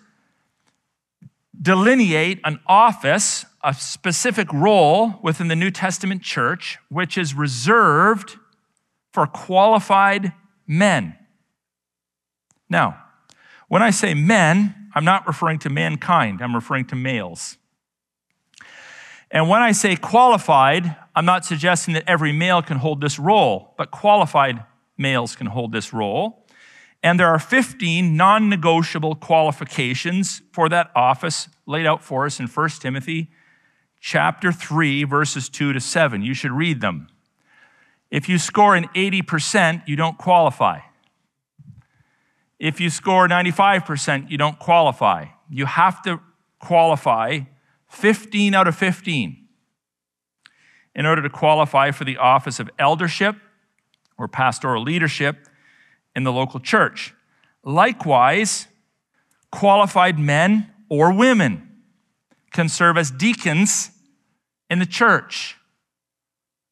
[1.59, 8.38] delineate an office, a specific role within the New Testament church, which is reserved
[9.12, 10.34] for qualified
[10.67, 11.15] men.
[12.69, 13.02] Now,
[13.69, 17.58] when I say men, I'm not referring to mankind, I'm referring to males.
[19.32, 23.73] And when I say qualified, I'm not suggesting that every male can hold this role,
[23.78, 24.63] but qualified
[24.97, 26.45] males can hold this role.
[27.02, 32.47] And there are 15 non negotiable qualifications for that office laid out for us in
[32.47, 33.32] 1 Timothy
[34.05, 36.21] chapter 3, verses 2 to 7.
[36.21, 37.07] You should read them.
[38.11, 40.81] If you score an 80%, you don't qualify.
[42.59, 45.27] If you score 95%, you don't qualify.
[45.49, 46.19] You have to
[46.59, 47.39] qualify
[47.87, 49.47] 15 out of 15
[50.95, 53.37] in order to qualify for the office of eldership
[54.17, 55.47] or pastoral leadership
[56.13, 57.15] in the local church.
[57.63, 58.67] Likewise,
[59.49, 61.69] qualified men or women
[62.51, 63.91] can serve as deacons
[64.73, 65.55] in the church.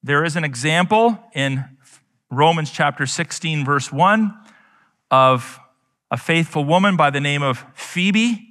[0.02, 1.64] There is an example in
[2.32, 4.34] Romans chapter 16, verse 1,
[5.12, 5.60] of
[6.10, 8.50] a faithful woman by the name of Phoebe,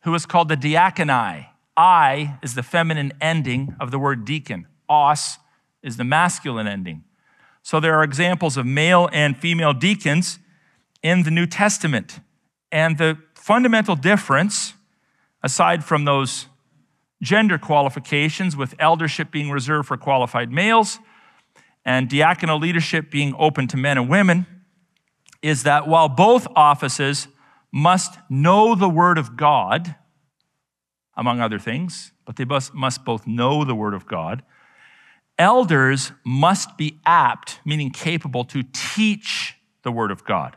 [0.00, 1.46] who is called the diaconai.
[1.76, 5.38] I is the feminine ending of the word deacon, os
[5.80, 7.04] is the masculine ending.
[7.62, 10.40] So there are examples of male and female deacons
[11.04, 12.18] in the New Testament.
[12.72, 14.74] And the fundamental difference,
[15.40, 16.48] aside from those
[17.22, 20.98] gender qualifications, with eldership being reserved for qualified males
[21.84, 24.46] and diaconal leadership being open to men and women,
[25.42, 27.28] is that while both offices
[27.72, 29.94] must know the Word of God,
[31.16, 34.42] among other things, but they must, both know the Word of God,
[35.38, 40.56] elders must be apt, meaning capable, to teach the Word of God.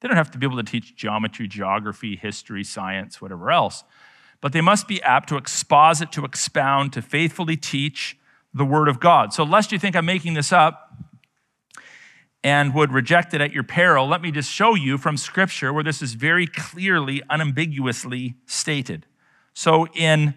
[0.00, 3.84] They don't have to be able to teach geometry, geography, history, science, whatever else,
[4.42, 8.18] but they must be apt to exposit, to expound, to faithfully teach
[8.52, 9.32] the Word of God.
[9.32, 10.94] So, lest you think I'm making this up
[12.44, 15.84] and would reject it at your peril, let me just show you from Scripture where
[15.84, 19.06] this is very clearly, unambiguously stated.
[19.54, 20.34] So, in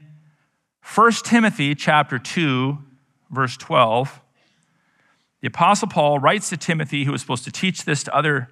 [0.94, 2.78] 1 Timothy chapter 2,
[3.32, 4.22] verse 12,
[5.41, 8.50] the Apostle Paul writes to Timothy, who was supposed to teach this to other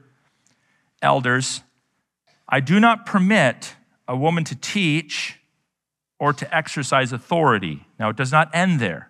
[1.02, 1.62] elders
[2.48, 3.76] I do not permit
[4.08, 5.40] a woman to teach
[6.24, 7.86] or to exercise authority.
[8.00, 9.10] Now, it does not end there.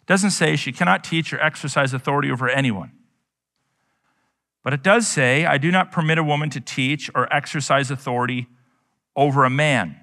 [0.00, 2.92] It doesn't say she cannot teach or exercise authority over anyone.
[4.62, 8.48] But it does say, I do not permit a woman to teach or exercise authority
[9.16, 9.96] over a man.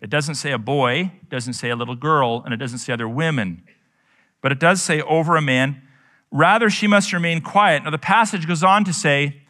[0.00, 2.92] It doesn't say a boy, it doesn't say a little girl, and it doesn't say
[2.92, 3.62] other women
[4.40, 5.82] but it does say over a man.
[6.30, 7.84] Rather, she must remain quiet.
[7.84, 9.42] Now, the passage goes on to say,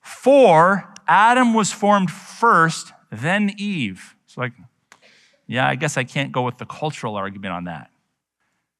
[0.00, 4.14] For Adam was formed first, then Eve.
[4.24, 4.52] It's like,
[5.46, 7.90] yeah, I guess I can't go with the cultural argument on that.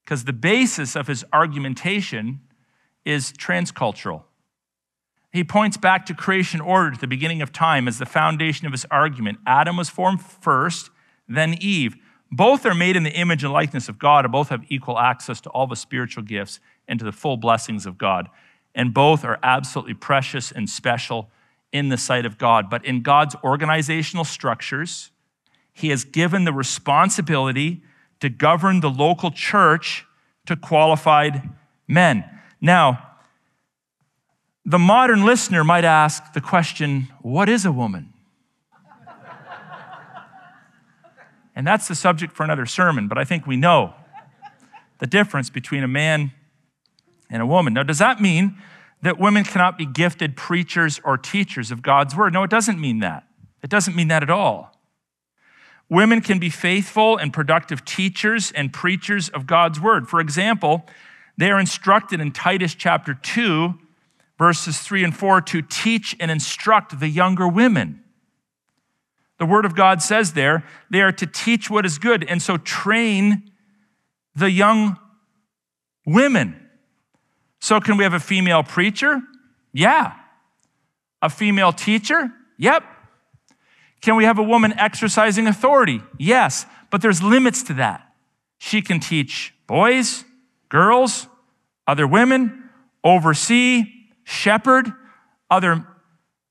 [0.05, 2.41] Because the basis of his argumentation
[3.05, 4.23] is transcultural.
[5.33, 8.73] He points back to creation order at the beginning of time as the foundation of
[8.73, 9.39] his argument.
[9.47, 10.91] Adam was formed first,
[11.29, 11.97] then Eve.
[12.33, 15.41] Both are made in the image and likeness of God, and both have equal access
[15.43, 16.59] to all the spiritual gifts
[16.89, 18.29] and to the full blessings of God.
[18.75, 21.31] And both are absolutely precious and special
[21.73, 22.69] in the sight of God.
[22.71, 25.11] But in God's organizational structures,
[25.77, 27.83] He has given the responsibility
[28.20, 30.07] to govern the local church
[30.47, 31.51] to qualified
[31.87, 32.24] men.
[32.62, 33.16] Now,
[34.64, 38.14] the modern listener might ask the question what is a woman?
[41.55, 43.93] And that's the subject for another sermon, but I think we know
[44.99, 46.33] the difference between a man
[47.29, 47.74] and a woman.
[47.74, 48.57] Now, does that mean
[49.03, 52.33] that women cannot be gifted preachers or teachers of God's word?
[52.33, 53.24] No, it doesn't mean that.
[53.62, 54.76] It doesn't mean that at all.
[55.89, 60.09] Women can be faithful and productive teachers and preachers of God's word.
[60.09, 60.84] For example,
[61.39, 63.74] they are instructed in Titus chapter 2,
[64.39, 68.03] verses 3 and 4, to teach and instruct the younger women.
[69.39, 72.57] The word of God says there, they are to teach what is good, and so
[72.57, 73.51] train
[74.34, 74.99] the young
[76.07, 76.61] women.
[77.61, 79.20] So, can we have a female preacher?
[79.72, 80.14] Yeah.
[81.20, 82.30] A female teacher?
[82.59, 82.84] Yep.
[84.01, 86.01] Can we have a woman exercising authority?
[86.18, 88.12] Yes, but there's limits to that.
[88.59, 90.24] She can teach boys,
[90.68, 91.26] girls,
[91.86, 92.70] other women,
[93.03, 93.84] oversee,
[94.24, 94.92] shepherd,
[95.51, 95.86] other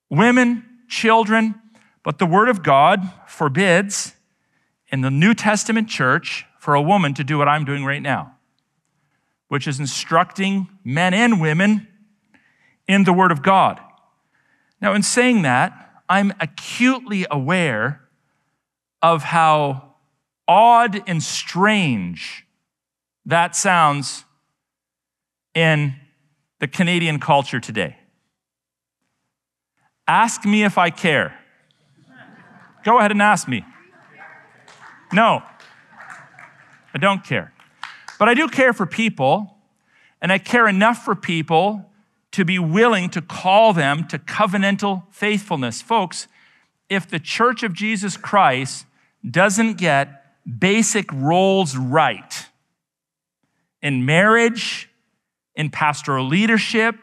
[0.10, 1.56] women, children.
[2.04, 4.14] But the Word of God forbids
[4.90, 8.36] in the New Testament church for a woman to do what I'm doing right now,
[9.48, 11.88] which is instructing men and women
[12.88, 13.80] in the Word of God.
[14.82, 18.02] Now, in saying that, I'm acutely aware
[19.02, 19.96] of how
[20.48, 22.46] odd and strange
[23.26, 24.24] that sounds
[25.54, 25.96] in
[26.60, 27.98] the Canadian culture today.
[30.08, 31.40] Ask me if I care.
[32.84, 33.66] Go ahead and ask me.
[35.12, 35.42] No,
[36.94, 37.52] I don't care.
[38.20, 39.58] But I do care for people,
[40.22, 41.90] and I care enough for people
[42.36, 45.82] to be willing to call them to covenantal faithfulness.
[45.82, 46.28] Folks,
[46.90, 48.86] if the church of Jesus Christ
[49.30, 50.22] doesn't get
[50.60, 52.48] basic roles right
[53.82, 54.90] in marriage,
[55.56, 56.96] in pastoral leadership,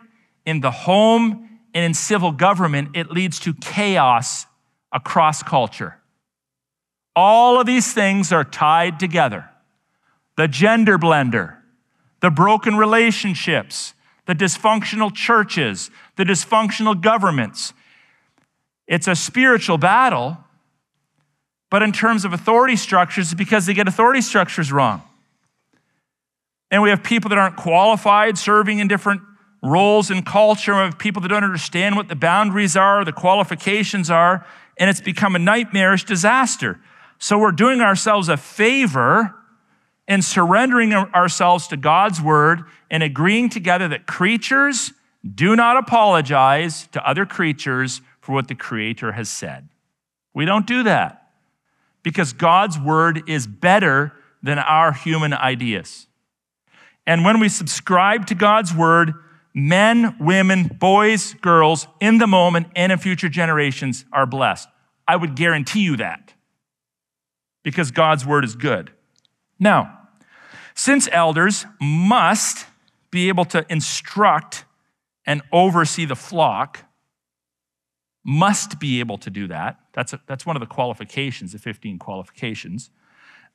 [0.45, 4.45] in the home, and in civil government, it leads to chaos
[4.93, 5.97] across culture.
[7.16, 9.49] All of these things are tied together
[10.37, 11.57] the gender blender,
[12.20, 13.95] the broken relationships,
[14.27, 17.73] the dysfunctional churches, the dysfunctional governments.
[18.87, 20.39] It's a spiritual battle,
[21.70, 25.03] but in terms of authority structures, it's because they get authority structures wrong.
[26.70, 29.23] And we have people that aren't qualified serving in different
[29.62, 30.73] roles in culture.
[30.75, 34.47] We have people that don't understand what the boundaries are, the qualifications are,
[34.79, 36.81] and it's become a nightmarish disaster.
[37.18, 39.35] So we're doing ourselves a favor
[40.09, 44.93] in surrendering ourselves to God's word and agreeing together that creatures
[45.35, 49.69] do not apologize to other creatures for what the Creator has said.
[50.35, 51.31] We don't do that
[52.03, 56.07] because God's word is better than our human ideas.
[57.07, 59.15] And when we subscribe to God's word,
[59.55, 64.69] men, women, boys, girls, in the moment and in future generations are blessed.
[65.07, 66.33] I would guarantee you that
[67.63, 68.91] because God's word is good.
[69.59, 69.99] Now,
[70.75, 72.67] since elders must
[73.11, 74.65] be able to instruct
[75.27, 76.85] and oversee the flock,
[78.25, 79.79] must be able to do that.
[79.93, 82.91] That's, a, that's one of the qualifications, the 15 qualifications.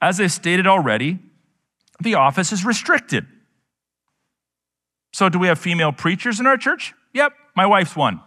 [0.02, 1.20] As I stated already,
[2.02, 3.26] the office is restricted.
[5.14, 6.94] So, do we have female preachers in our church?
[7.14, 8.22] Yep, my wife's one,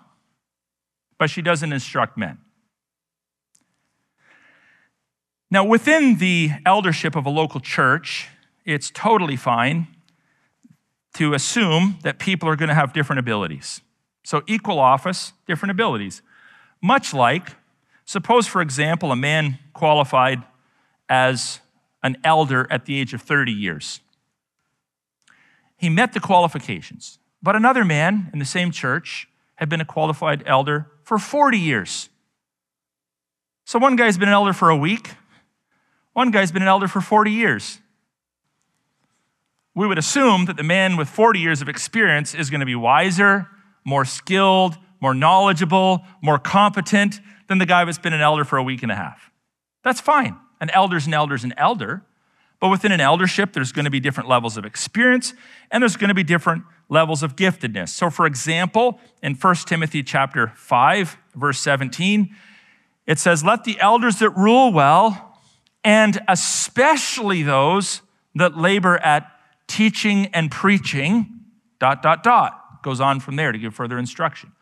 [1.18, 2.39] but she doesn't instruct men.
[5.51, 8.28] Now, within the eldership of a local church,
[8.64, 9.88] it's totally fine
[11.14, 13.80] to assume that people are going to have different abilities.
[14.22, 16.22] So, equal office, different abilities.
[16.80, 17.57] Much like,
[18.05, 20.44] suppose, for example, a man qualified
[21.09, 21.61] as
[22.03, 24.01] an elder at the age of 30 years.
[25.76, 27.18] He met the qualifications.
[27.42, 32.09] But another man in the same church had been a qualified elder for 40 years.
[33.64, 35.11] So one guy's been an elder for a week,
[36.12, 37.78] one guy's been an elder for 40 years.
[39.74, 42.74] We would assume that the man with 40 years of experience is going to be
[42.74, 43.46] wiser,
[43.84, 48.62] more skilled, more knowledgeable, more competent than the guy that's been an elder for a
[48.62, 49.30] week and a half.
[49.82, 50.36] That's fine.
[50.61, 52.02] An elder's an elder's an elder.
[52.61, 55.32] But within an eldership, there's going to be different levels of experience
[55.70, 57.88] and there's going to be different levels of giftedness.
[57.88, 62.34] So for example, in 1 Timothy chapter 5, verse 17,
[63.06, 65.30] it says, "Let the elders that rule well,
[65.85, 68.03] and especially those
[68.35, 69.31] that labor at
[69.66, 71.41] teaching and preaching,
[71.78, 74.53] dot dot dot." Goes on from there to give further instruction.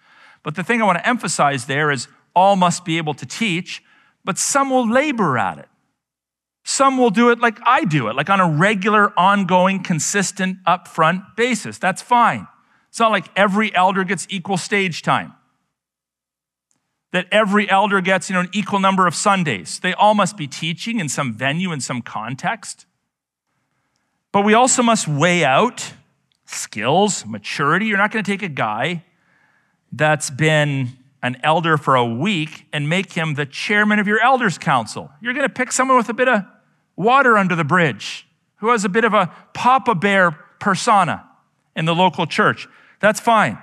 [0.42, 3.82] But the thing I want to emphasize there is all must be able to teach,
[4.24, 5.68] but some will labor at it.
[6.64, 11.36] Some will do it like I do it, like on a regular, ongoing, consistent, upfront
[11.36, 11.78] basis.
[11.78, 12.46] That's fine.
[12.90, 15.32] It's not like every elder gets equal stage time.
[17.12, 19.80] That every elder gets you know, an equal number of Sundays.
[19.80, 22.84] They all must be teaching in some venue, in some context.
[24.30, 25.94] But we also must weigh out
[26.44, 27.86] skills, maturity.
[27.86, 29.04] You're not going to take a guy
[29.92, 30.90] that's been
[31.22, 35.10] an elder for a week and make him the chairman of your elders council.
[35.20, 36.44] You're going to pick someone with a bit of
[36.96, 41.24] water under the bridge, who has a bit of a Papa Bear persona
[41.74, 42.68] in the local church.
[43.00, 43.58] That's fine.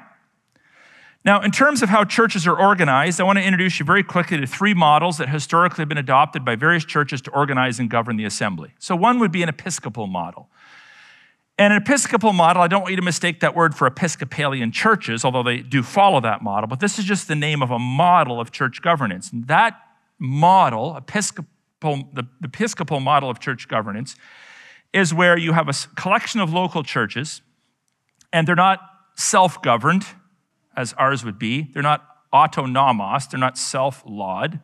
[1.26, 4.38] Now, in terms of how churches are organized, I want to introduce you very quickly
[4.38, 8.16] to three models that historically have been adopted by various churches to organize and govern
[8.16, 8.76] the assembly.
[8.78, 10.50] So, one would be an Episcopal model.
[11.58, 15.26] And an Episcopal model, I don't want you to mistake that word for Episcopalian churches,
[15.26, 18.40] although they do follow that model, but this is just the name of a model
[18.40, 19.32] of church governance.
[19.32, 19.82] And that
[20.20, 21.48] model, Episcopal,
[22.14, 24.16] the Episcopal model of church governance,
[24.94, 27.42] is where you have a collection of local churches,
[28.32, 28.80] and they're not
[29.16, 30.06] self governed
[30.76, 31.70] as ours would be.
[31.74, 34.60] They're not autonomos, they're not self lawed,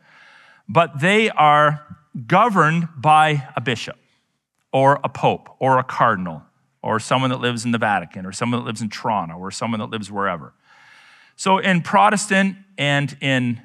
[0.68, 1.86] but they are
[2.26, 3.96] governed by a bishop
[4.72, 6.42] or a pope or a cardinal
[6.82, 9.80] or someone that lives in the Vatican or someone that lives in Toronto or someone
[9.80, 10.52] that lives wherever.
[11.36, 13.62] So in Protestant and in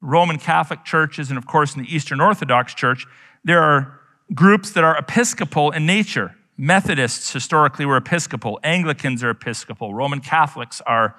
[0.00, 3.06] Roman Catholic churches, and of course in the Eastern Orthodox Church,
[3.44, 4.00] there are
[4.34, 6.34] groups that are episcopal in nature.
[6.56, 11.16] Methodists historically were Episcopal, Anglicans are Episcopal, Roman Catholics are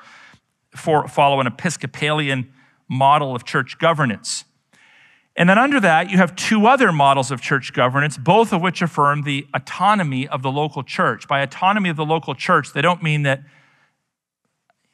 [0.76, 2.52] for, follow an Episcopalian
[2.88, 4.46] model of church governance.
[5.36, 8.84] And then under that, you have two other models of church governance, both of which
[8.84, 11.28] affirm the autonomy of the local church.
[11.28, 13.42] By autonomy of the local church, they don't mean that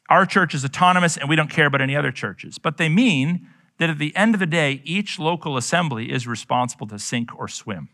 [0.10, 3.48] our church is autonomous and we don't care about any other churches, but they mean
[3.78, 7.48] that at the end of the day, each local assembly is responsible to sink or
[7.48, 7.90] swim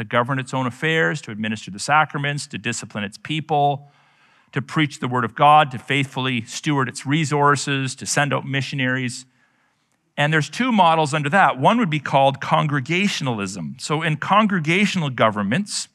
[0.00, 3.92] to govern its own affairs, to administer the sacraments, to discipline its people,
[4.50, 9.26] to preach the word of God, to faithfully steward its resources, to send out missionaries.
[10.16, 11.58] And there's two models under that.
[11.58, 13.76] One would be called congregationalism.
[13.78, 15.88] So in congregational governments,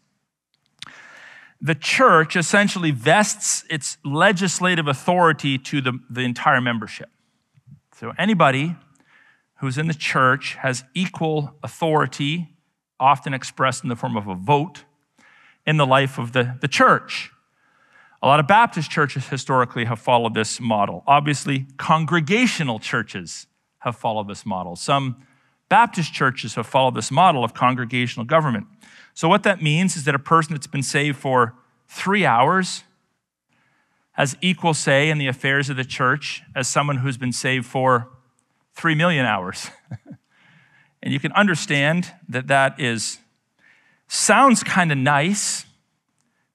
[1.60, 7.10] the church essentially vests its legislative authority to the, the entire membership.
[7.96, 8.76] So anybody
[9.62, 12.55] who's in the church has equal authority
[13.00, 14.84] often expressed in the form of a vote
[15.66, 17.32] in the life of the, the church.
[18.22, 21.04] A lot of Baptist churches historically have followed this model.
[21.06, 23.48] Obviously, congregational churches
[23.80, 24.76] have followed this model.
[24.76, 25.18] Some
[25.70, 28.68] Baptist churches have followed this model of congregational government.
[29.14, 31.56] So, what that means is that a person that's been saved for
[31.88, 32.84] three hours
[34.14, 38.10] has equal say in the affairs of the church as someone who's been saved for
[38.74, 39.70] three million hours.
[41.06, 43.20] And you can understand that that is
[44.08, 45.66] sounds kind of nice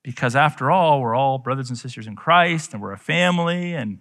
[0.03, 4.01] because after all, we're all brothers and sisters in Christ and we're a family and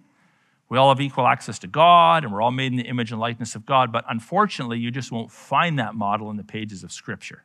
[0.68, 3.20] we all have equal access to God and we're all made in the image and
[3.20, 3.92] likeness of God.
[3.92, 7.44] But unfortunately, you just won't find that model in the pages of Scripture.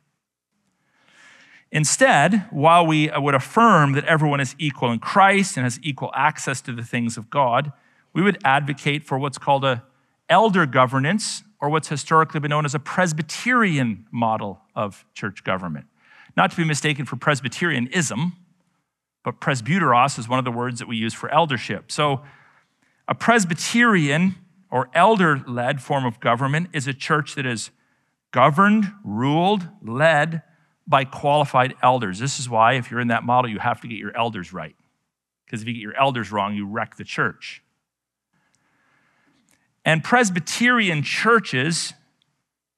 [1.70, 6.60] Instead, while we would affirm that everyone is equal in Christ and has equal access
[6.62, 7.72] to the things of God,
[8.12, 9.84] we would advocate for what's called a
[10.28, 15.86] elder governance or what's historically been known as a Presbyterian model of church government.
[16.36, 18.34] Not to be mistaken for Presbyterianism,
[19.24, 21.90] but presbyteros is one of the words that we use for eldership.
[21.90, 22.22] So,
[23.08, 24.34] a Presbyterian
[24.70, 27.70] or elder led form of government is a church that is
[28.32, 30.42] governed, ruled, led
[30.86, 32.18] by qualified elders.
[32.18, 34.76] This is why, if you're in that model, you have to get your elders right.
[35.44, 37.62] Because if you get your elders wrong, you wreck the church.
[39.86, 41.94] And Presbyterian churches,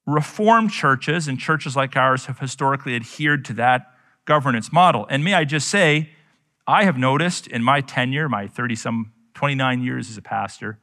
[0.06, 3.92] Reformed churches, and churches like ours have historically adhered to that
[4.24, 5.06] governance model.
[5.10, 6.10] And may I just say,
[6.66, 10.78] I have noticed in my tenure, my 30 some 29 years as a pastor,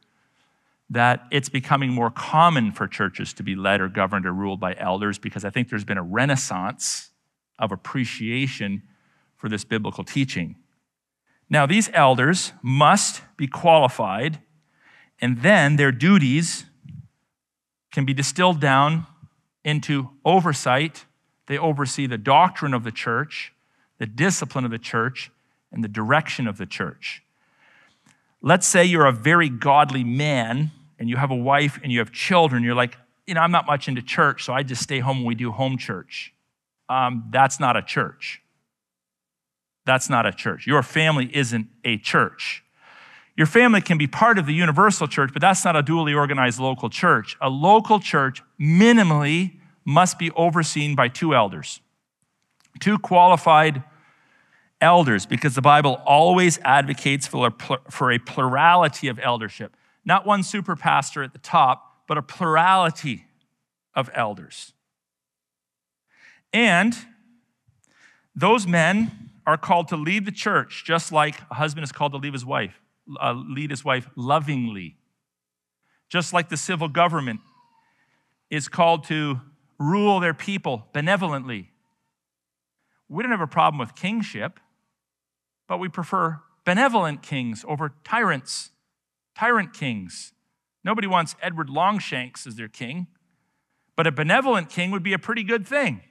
[0.90, 4.76] that it's becoming more common for churches to be led or governed or ruled by
[4.78, 7.12] elders because I think there's been a renaissance
[7.58, 8.84] of appreciation
[9.38, 10.56] for this biblical teaching.
[11.50, 14.40] Now, these elders must be qualified
[15.20, 16.66] and then their duties
[17.92, 19.08] can be distilled down
[19.64, 21.06] into oversight.
[21.48, 23.54] They oversee the doctrine of the church,
[23.98, 25.32] the discipline of the church,
[25.72, 27.24] and the direction of the church.
[28.42, 32.12] Let's say you're a very godly man and you have a wife and you have
[32.12, 32.64] children.
[32.64, 35.26] You're like, you know, I'm not much into church, so I just stay home when
[35.26, 36.34] we do home church.
[36.90, 38.42] Um, that's not a church.
[39.86, 40.68] That's not a church.
[40.68, 42.64] Your family isn't a church.
[43.38, 46.60] Your family can be part of the universal church, but that's not a duly organized
[46.60, 47.36] local church.
[47.42, 51.82] A local church minimally must be overseen by two elders,
[52.80, 53.84] two qualified
[54.80, 57.48] elders, because the Bible always advocates for
[58.12, 59.76] a, plurality of eldership.
[60.06, 63.26] Not one super pastor at the top, but a plurality
[63.94, 64.74] of elders.
[66.54, 66.98] And
[68.34, 72.18] those men are called to lead the church, just like a husband is called to
[72.18, 72.80] leave his wife
[73.22, 74.98] uh, lead his wife lovingly.
[76.10, 77.42] just like the civil government
[78.50, 79.42] is called to
[79.80, 81.72] rule their people benevolently.
[83.10, 84.60] We don't have a problem with kingship,
[85.68, 88.70] but we prefer benevolent kings over tyrants,
[89.36, 90.34] tyrant kings.
[90.84, 93.08] Nobody wants Edward Longshanks as their king,
[93.96, 96.02] but a benevolent king would be a pretty good thing.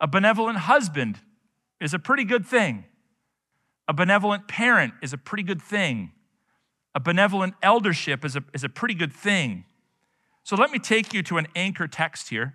[0.00, 1.20] A benevolent husband
[1.80, 2.84] is a pretty good thing.
[3.88, 6.12] A benevolent parent is a pretty good thing.
[6.94, 9.64] A benevolent eldership is a, is a pretty good thing.
[10.44, 12.54] So let me take you to an anchor text here.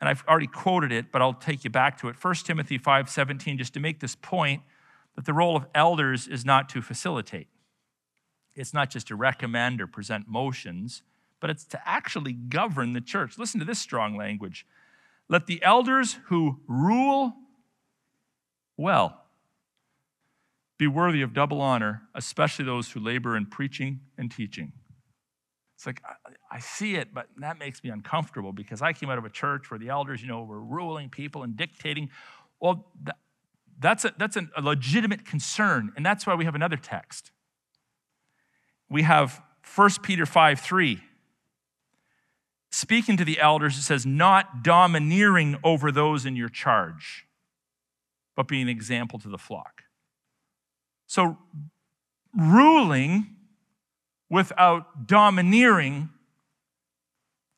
[0.00, 2.16] And I've already quoted it, but I'll take you back to it.
[2.22, 4.62] 1 Timothy 5 17, just to make this point
[5.16, 7.48] that the role of elders is not to facilitate.
[8.54, 11.02] It's not just to recommend or present motions,
[11.40, 13.38] but it's to actually govern the church.
[13.38, 14.66] Listen to this strong language.
[15.28, 17.34] Let the elders who rule
[18.76, 19.23] well
[20.78, 24.72] be worthy of double honor, especially those who labor in preaching and teaching.
[25.76, 26.02] It's like,
[26.50, 29.70] I, see it, but that makes me uncomfortable because I came out of a church
[29.70, 32.10] where the elders, you know, were ruling people and dictating.
[32.60, 33.16] Well, that,
[33.78, 37.32] that's, a, that's a legitimate concern, and that's why we have another text.
[38.88, 39.42] We have
[39.74, 41.00] 1 Peter 5 3.
[42.70, 47.26] Speaking to the elders, it says, not domineering over those in your charge,
[48.34, 49.83] but being an example to the flock.
[51.14, 51.38] So,
[52.36, 53.36] ruling
[54.28, 56.08] without domineering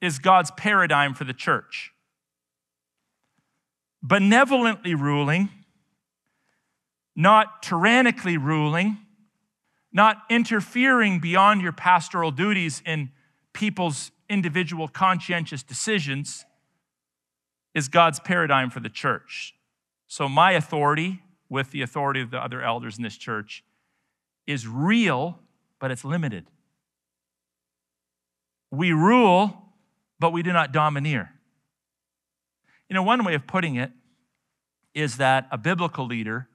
[0.03, 1.91] is God's paradigm for the church.
[4.03, 5.49] Benevolently ruling,
[7.17, 8.99] not tyrannically ruling,
[9.91, 13.11] not interfering beyond your pastoral duties in
[13.55, 16.45] people's individual conscientious decisions,
[17.75, 19.55] is God's paradigm for the church.
[20.09, 23.65] So, my authority with the authority of the other elders in this church
[24.47, 25.41] is real,
[25.79, 26.47] but it's limited.
[28.71, 29.73] We rule,
[30.19, 31.33] but we do not domineer.
[32.89, 33.91] You know, one way of putting it
[34.95, 36.49] is that a biblical leader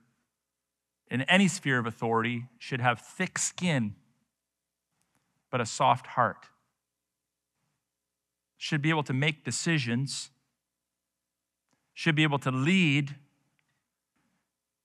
[1.10, 3.96] in any sphere of authority should have thick skin,
[5.52, 6.48] but a soft heart.
[8.58, 10.30] Should be able to make decisions,
[11.94, 13.16] should be able to lead,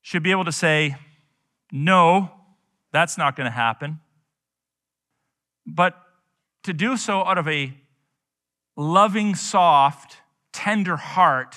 [0.07, 0.95] should be able to say,
[1.73, 2.31] no,
[2.93, 3.99] that's not going to happen.
[5.67, 6.01] But
[6.63, 7.75] to do so out of a
[8.77, 10.19] loving, soft,
[10.53, 11.57] tender heart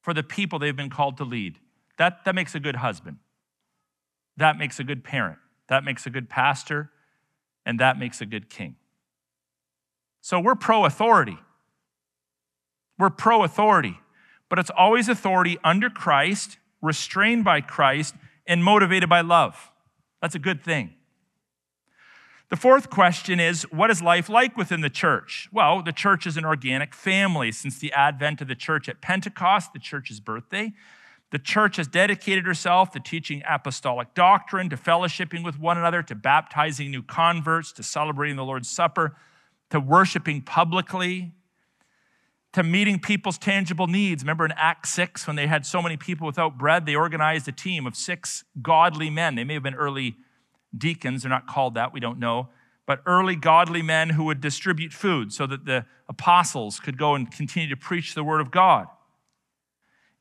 [0.00, 1.58] for the people they've been called to lead.
[1.98, 3.16] That, that makes a good husband.
[4.36, 5.38] That makes a good parent.
[5.68, 6.92] That makes a good pastor.
[7.66, 8.76] And that makes a good king.
[10.20, 11.38] So we're pro authority.
[12.96, 13.98] We're pro authority,
[14.48, 18.14] but it's always authority under Christ, restrained by Christ,
[18.46, 19.70] and motivated by love.
[20.22, 20.94] That's a good thing.
[22.48, 25.48] The fourth question is what is life like within the church?
[25.52, 27.50] Well, the church is an organic family.
[27.50, 30.72] Since the advent of the church at Pentecost, the church's birthday,
[31.32, 36.14] the church has dedicated herself to teaching apostolic doctrine, to fellowshipping with one another, to
[36.14, 39.16] baptizing new converts, to celebrating the Lord's Supper,
[39.70, 41.32] to worshiping publicly,
[42.56, 44.22] to meeting people's tangible needs.
[44.22, 47.52] Remember in Acts 6, when they had so many people without bread, they organized a
[47.52, 49.34] team of six godly men.
[49.34, 50.16] They may have been early
[50.74, 52.48] deacons, they're not called that, we don't know,
[52.86, 57.30] but early godly men who would distribute food so that the apostles could go and
[57.30, 58.86] continue to preach the word of God.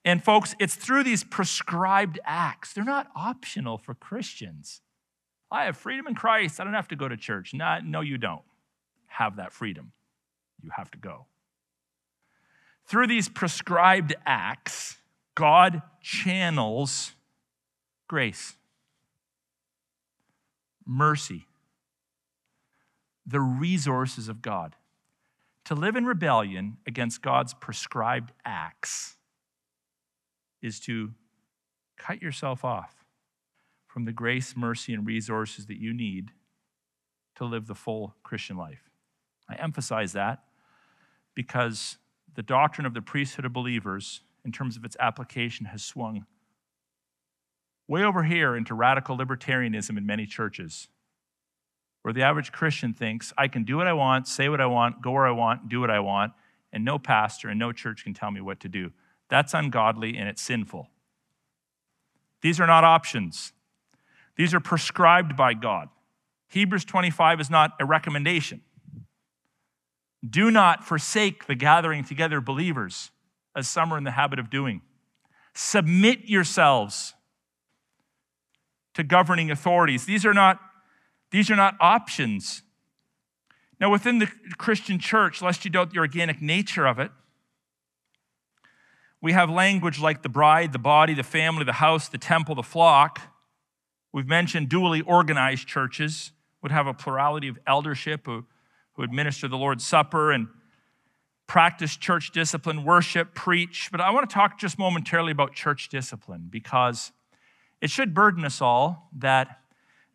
[0.03, 2.73] And folks, it's through these prescribed acts.
[2.73, 4.81] They're not optional for Christians.
[5.49, 6.59] I have freedom in Christ.
[6.59, 7.53] I don't have to go to church.
[7.53, 8.43] No, no, you don't
[9.07, 9.93] have that freedom.
[10.61, 11.27] You have to go.
[12.85, 14.97] Through these prescribed acts,
[15.33, 17.13] God channels
[18.07, 18.55] grace
[20.85, 21.47] mercy,
[23.25, 24.75] the resources of God.
[25.65, 29.15] To live in rebellion against God's prescribed acts
[30.61, 31.11] is to
[31.97, 33.03] cut yourself off
[33.87, 36.31] from the grace, mercy, and resources that you need
[37.35, 38.89] to live the full Christian life.
[39.49, 40.43] I emphasize that
[41.33, 41.97] because
[42.35, 46.25] the doctrine of the priesthood of believers, in terms of its application, has swung
[47.87, 50.87] way over here into radical libertarianism in many churches,
[52.01, 55.01] where the average Christian thinks, I can do what I want, say what I want,
[55.01, 56.33] go where I want, do what I want,
[56.71, 58.91] and no pastor and no church can tell me what to do.
[59.29, 60.89] That's ungodly and it's sinful.
[62.41, 63.53] These are not options,
[64.35, 65.89] these are prescribed by God.
[66.47, 68.61] Hebrews 25 is not a recommendation.
[70.27, 73.11] Do not forsake the gathering together of believers,
[73.55, 74.81] as some are in the habit of doing.
[75.53, 77.13] Submit yourselves
[78.93, 80.05] to governing authorities.
[80.05, 80.59] These are not,
[81.31, 82.63] these are not options.
[83.79, 87.11] Now, within the Christian church, lest you doubt the organic nature of it,
[89.21, 92.63] we have language like the bride, the body, the family, the house, the temple, the
[92.63, 93.21] flock.
[94.13, 98.27] We've mentioned dually organized churches would have a plurality of eldership
[98.95, 100.47] who administer the Lord's Supper and
[101.47, 103.89] practice church discipline, worship, preach.
[103.91, 107.11] But I want to talk just momentarily about church discipline because
[107.81, 109.59] it should burden us all that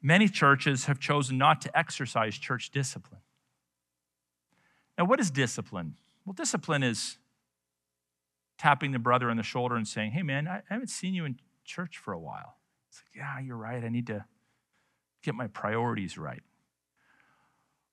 [0.03, 3.21] many churches have chosen not to exercise church discipline.
[4.99, 5.97] Now, what is discipline?
[6.25, 7.17] Well, discipline is
[8.59, 11.39] tapping the brother on the shoulder and saying, Hey, man, I haven't seen you in
[11.65, 12.57] church for a while.
[12.89, 13.83] It's like, Yeah, you're right.
[13.83, 14.25] I need to
[15.23, 16.43] get my priorities right.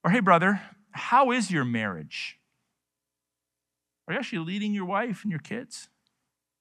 [0.04, 0.62] Or, Hey, brother,
[0.92, 2.38] how is your marriage?
[4.08, 5.90] Are you actually leading your wife and your kids?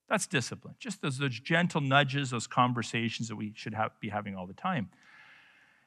[0.09, 0.74] That's discipline.
[0.79, 4.55] Just those, those gentle nudges, those conversations that we should have, be having all the
[4.55, 4.91] time.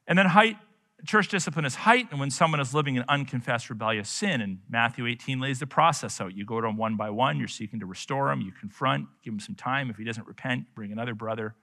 [0.07, 0.57] And then height,
[1.05, 4.41] church discipline is heightened when someone is living in unconfessed rebellious sin.
[4.41, 6.35] And Matthew 18 lays the process out.
[6.35, 9.33] You go to him one by one, you're seeking to restore him, you confront, give
[9.33, 9.89] him some time.
[9.89, 11.55] If he doesn't repent, bring another brother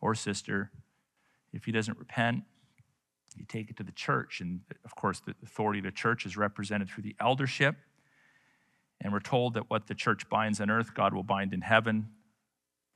[0.00, 0.70] or sister.
[1.52, 2.44] If he doesn't repent,
[3.36, 4.40] you take it to the church.
[4.40, 7.76] And of course, the authority of the church is represented through the eldership.
[9.00, 12.08] And we're told that what the church binds on earth, God will bind in heaven.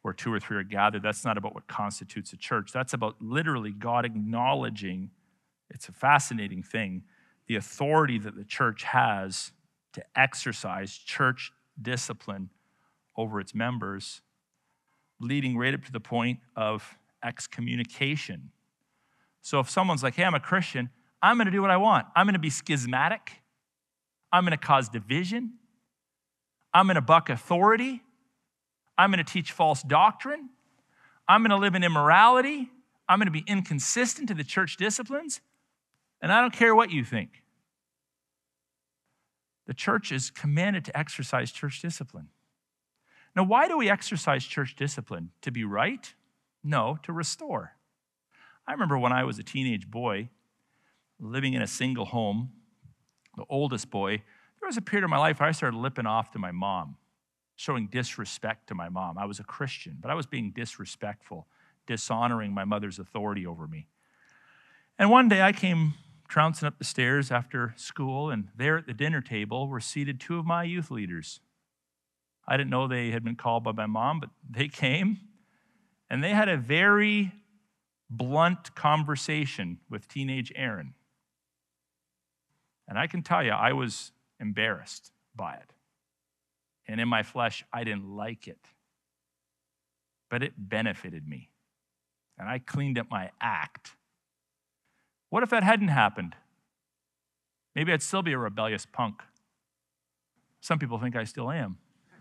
[0.03, 2.71] Where two or three are gathered, that's not about what constitutes a church.
[2.73, 5.11] That's about literally God acknowledging,
[5.69, 7.03] it's a fascinating thing,
[7.49, 9.51] the authority that the church has
[9.95, 11.51] to exercise church
[11.83, 12.51] discipline
[13.17, 14.21] over its members,
[15.19, 18.51] leading right up to the point of excommunication.
[19.47, 20.91] So if someone's like, hey, I'm a Christian,
[21.23, 22.09] I'm going to do what I want.
[22.17, 23.31] I'm going to be schismatic.
[24.33, 25.53] I'm going to cause division.
[26.75, 28.03] I'm going to buck authority.
[28.99, 30.49] I'm going to teach false doctrine.
[31.29, 32.71] I'm going to live in immorality.
[33.09, 35.41] I'm going to be inconsistent to the church disciplines.
[36.21, 37.45] And I don't care what you think.
[39.69, 42.31] The church is commanded to exercise church discipline.
[43.37, 45.31] Now, why do we exercise church discipline?
[45.43, 46.13] To be right?
[46.65, 47.76] No, to restore.
[48.67, 50.29] I remember when I was a teenage boy
[51.21, 52.51] living in a single home,
[53.37, 54.23] the oldest boy,
[54.61, 56.97] there was a period of my life where I started lipping off to my mom,
[57.55, 59.19] showing disrespect to my mom.
[59.19, 61.47] I was a Christian, but I was being disrespectful,
[61.87, 63.87] dishonoring my mother's authority over me.
[64.99, 65.95] And one day I came
[66.29, 70.39] trouncing up the stairs after school, and there at the dinner table were seated two
[70.39, 71.41] of my youth leaders.
[72.49, 75.19] I didn't know they had been called by my mom, but they came
[76.09, 77.33] and they had a very
[78.09, 80.95] blunt conversation with teenage Aaron.
[82.89, 85.73] And I can tell you, I was embarrassed by it.
[86.89, 88.59] And in my flesh, I didn't like it.
[90.31, 91.51] But it benefited me.
[92.39, 93.93] And I cleaned up my act.
[95.31, 96.37] What if that hadn't happened?
[97.75, 99.23] Maybe I'd still be a rebellious punk.
[100.61, 101.79] Some people think I still am.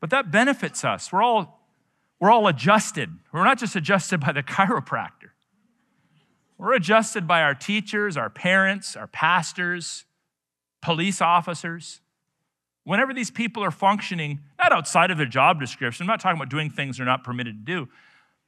[0.00, 1.12] but that benefits us.
[1.12, 1.59] We're all,
[2.20, 3.10] we're all adjusted.
[3.32, 5.30] We're not just adjusted by the chiropractor.
[6.58, 10.04] We're adjusted by our teachers, our parents, our pastors,
[10.82, 12.02] police officers.
[12.84, 16.50] Whenever these people are functioning, not outside of their job description, I'm not talking about
[16.50, 17.88] doing things they're not permitted to do,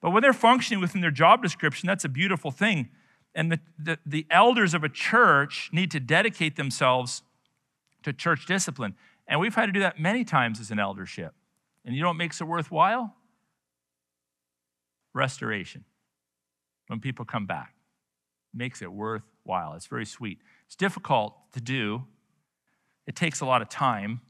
[0.03, 2.91] but when they're functioning within their job description, that's a beautiful thing.
[3.35, 7.23] And the, the, the elders of a church need to dedicate themselves
[8.03, 8.95] to church discipline.
[9.27, 11.35] And we've had to do that many times as an eldership.
[11.85, 13.15] And you know what makes it worthwhile?
[15.15, 15.85] Restoration.
[16.89, 17.75] When people come back
[18.53, 19.75] makes it worthwhile.
[19.75, 20.39] It's very sweet.
[20.67, 22.05] It's difficult to do,
[23.07, 24.21] it takes a lot of time.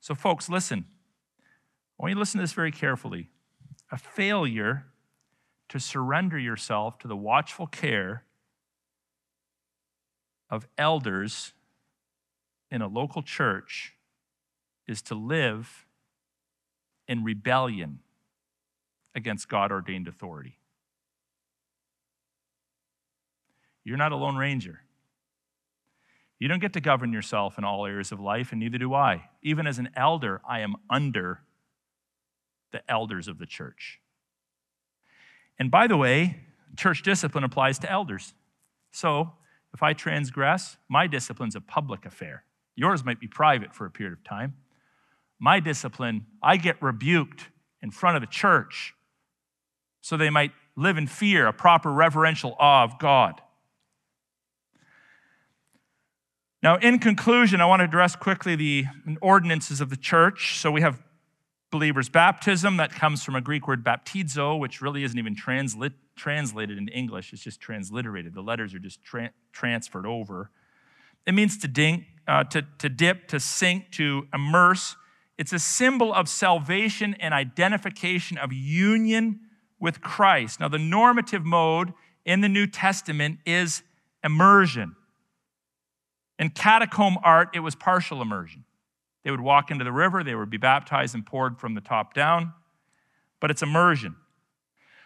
[0.00, 0.86] So, folks, listen.
[1.98, 3.28] I want you to listen to this very carefully.
[3.90, 4.86] A failure
[5.68, 8.24] to surrender yourself to the watchful care
[10.48, 11.52] of elders
[12.70, 13.94] in a local church
[14.86, 15.86] is to live
[17.06, 18.00] in rebellion
[19.18, 20.58] against God ordained authority.
[23.84, 24.80] You're not a Lone Ranger.
[26.38, 29.28] You don't get to govern yourself in all areas of life, and neither do I.
[29.42, 31.40] Even as an elder, I am under
[32.70, 33.98] the elders of the church.
[35.58, 36.40] And by the way,
[36.76, 38.34] church discipline applies to elders.
[38.92, 39.32] So
[39.74, 42.44] if I transgress, my discipline's a public affair.
[42.76, 44.54] Yours might be private for a period of time.
[45.40, 47.48] My discipline, I get rebuked
[47.82, 48.94] in front of the church
[50.00, 53.40] so they might live in fear, a proper reverential awe of God.
[56.62, 58.84] Now, in conclusion, I want to address quickly the
[59.22, 60.58] ordinances of the church.
[60.58, 61.00] So we have
[61.70, 62.78] believer's baptism.
[62.78, 67.32] That comes from a Greek word baptizo, which really isn't even translit, translated into English.
[67.32, 68.34] It's just transliterated.
[68.34, 70.50] The letters are just tra- transferred over.
[71.26, 74.96] It means to, dink, uh, to, to dip, to sink, to immerse.
[75.36, 79.40] It's a symbol of salvation and identification of union
[79.80, 80.60] with Christ.
[80.60, 81.92] Now, the normative mode
[82.24, 83.82] in the New Testament is
[84.22, 84.96] immersion.
[86.38, 88.64] In catacomb art, it was partial immersion.
[89.24, 92.14] They would walk into the river, they would be baptized and poured from the top
[92.14, 92.52] down,
[93.40, 94.16] but it's immersion.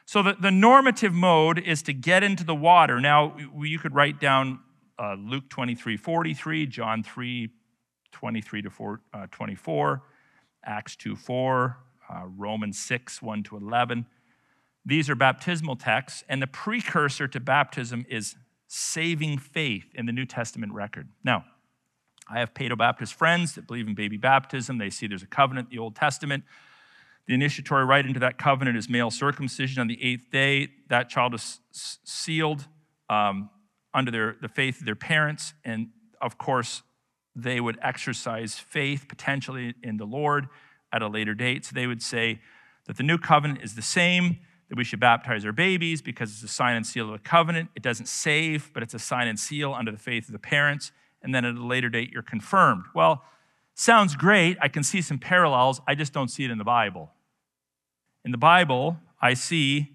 [0.05, 3.01] So the, the normative mode is to get into the water.
[3.01, 4.61] Now, you could write down
[4.99, 7.51] uh, Luke 23 43, John 3
[8.13, 10.03] 23 to 4, uh, 24,
[10.65, 11.79] Acts 2 4,
[12.11, 14.07] uh, Romans 6 1 to 11.
[14.85, 20.25] These are baptismal texts, and the precursor to baptism is saving faith in the New
[20.25, 21.09] Testament record.
[21.23, 21.45] Now,
[22.29, 24.79] I have Paedo Baptist friends that believe in baby baptism.
[24.79, 26.45] They see there's a covenant in the Old Testament.
[27.27, 30.69] The initiatory rite into that covenant is male circumcision on the eighth day.
[30.89, 32.67] That child is sealed
[33.09, 33.51] um,
[33.95, 35.55] under their, the faith of their parents.
[35.65, 36.83] And of course,
[37.37, 40.49] they would exercise faith potentially in the Lord
[40.93, 41.65] at a later date.
[41.65, 42.41] So they would say
[42.87, 44.39] that the new covenant is the same,
[44.73, 47.69] that we should baptize our babies because it's a sign and seal of the covenant.
[47.77, 50.93] It doesn't save, but it's a sign and seal under the faith of the parents.
[51.23, 52.85] And then at a later date, you're confirmed.
[52.95, 53.23] Well,
[53.75, 54.57] sounds great.
[54.63, 55.83] I can see some parallels.
[55.87, 57.11] I just don't see it in the Bible.
[58.25, 59.93] In the Bible, I see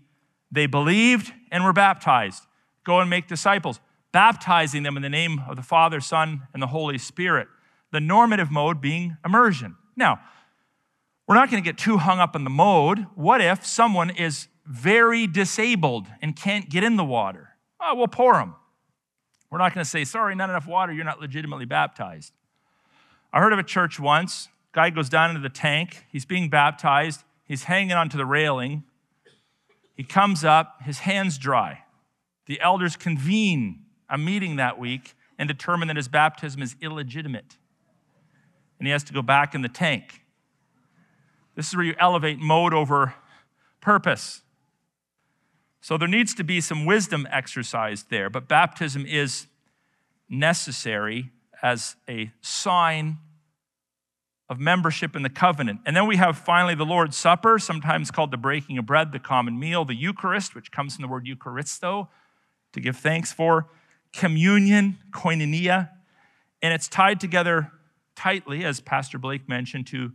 [0.51, 2.43] they believed and were baptized.
[2.83, 3.79] Go and make disciples
[4.11, 7.47] baptizing them in the name of the Father, Son, and the Holy Spirit.
[7.91, 9.75] The normative mode being immersion.
[9.95, 10.19] Now,
[11.27, 13.07] we're not going to get too hung up in the mode.
[13.15, 17.49] What if someone is very disabled and can't get in the water?
[17.79, 18.55] Oh, we'll pour them.
[19.49, 22.33] We're not going to say, sorry, not enough water, you're not legitimately baptized.
[23.31, 24.49] I heard of a church once.
[24.73, 28.83] Guy goes down into the tank, he's being baptized, he's hanging onto the railing.
[29.95, 31.83] He comes up, his hands dry.
[32.45, 37.57] The elders convene a meeting that week and determine that his baptism is illegitimate.
[38.79, 40.21] And he has to go back in the tank.
[41.55, 43.15] This is where you elevate mode over
[43.81, 44.43] purpose.
[45.87, 49.47] So there needs to be some wisdom exercised there, but baptism is
[50.27, 51.31] necessary
[51.63, 53.19] as a sign
[54.49, 55.79] of membership in the covenant.
[55.85, 59.19] And then we have finally the Lord's Supper, sometimes called the breaking of bread, the
[59.19, 62.09] common meal, the Eucharist, which comes from the word Eucharisto,
[62.73, 63.69] to give thanks for
[64.11, 65.91] communion, koinonia,
[66.61, 67.71] and it's tied together
[68.13, 70.11] tightly, as Pastor Blake mentioned, to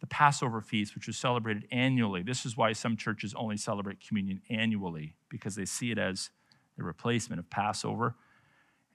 [0.00, 2.22] the Passover feast, which was celebrated annually.
[2.22, 6.30] This is why some churches only celebrate communion annually, because they see it as
[6.78, 8.14] a replacement of Passover,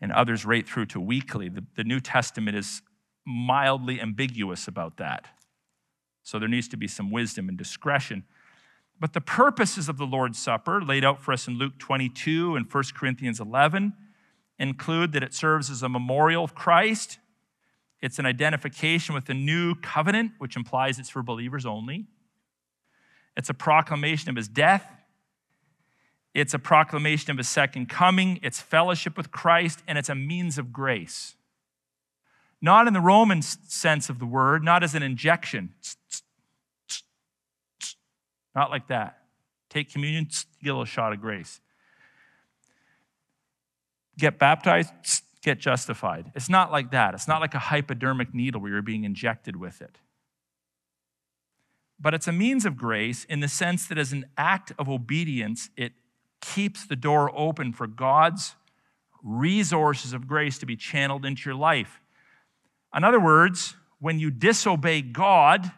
[0.01, 1.49] and others right through to weekly.
[1.49, 2.81] The, the New Testament is
[3.25, 5.27] mildly ambiguous about that.
[6.23, 8.23] So there needs to be some wisdom and discretion.
[8.99, 12.71] But the purposes of the Lord's Supper, laid out for us in Luke 22 and
[12.71, 13.93] 1 Corinthians 11,
[14.59, 17.19] include that it serves as a memorial of Christ.
[18.03, 22.05] It's an identification with the new covenant, which implies it's for believers only.
[23.35, 24.85] It's a proclamation of his death.
[26.35, 28.39] It's a proclamation of his second coming.
[28.43, 31.35] It's fellowship with Christ, and it's a means of grace.
[32.61, 35.73] Not in the Roman sense of the word, not as an injection.
[38.53, 39.19] Not like that.
[39.69, 40.27] Take communion,
[40.61, 41.59] get a little shot of grace
[44.17, 44.91] get baptized,
[45.43, 46.31] get justified.
[46.35, 47.13] It's not like that.
[47.13, 49.97] It's not like a hypodermic needle where you're being injected with it.
[51.99, 55.69] But it's a means of grace in the sense that, as an act of obedience,
[55.77, 55.93] it
[56.41, 58.55] keeps the door open for God's
[59.21, 62.01] resources of grace to be channeled into your life.
[62.95, 65.71] In other words, when you disobey God,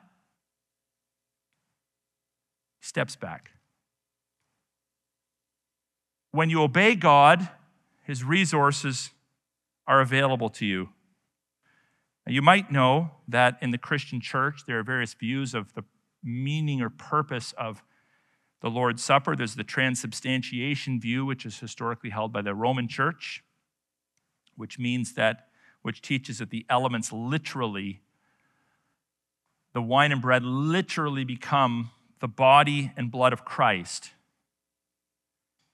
[2.81, 3.51] steps back.
[6.31, 7.47] When you obey God,
[8.03, 9.11] his resources
[9.87, 10.89] are available to you.
[12.25, 15.83] Now, you might know that in the Christian church, there are various views of the
[16.23, 17.83] meaning or purpose of
[18.61, 19.35] the Lord's Supper.
[19.35, 23.43] There's the transubstantiation view, which is historically held by the Roman church,
[24.55, 25.49] which means that,
[25.83, 28.01] which teaches that the elements literally,
[29.73, 34.14] the wine and bread literally become the body and blood of Christ.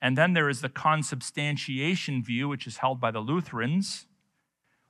[0.02, 4.08] And then there is the consubstantiation view, which is held by the Lutherans,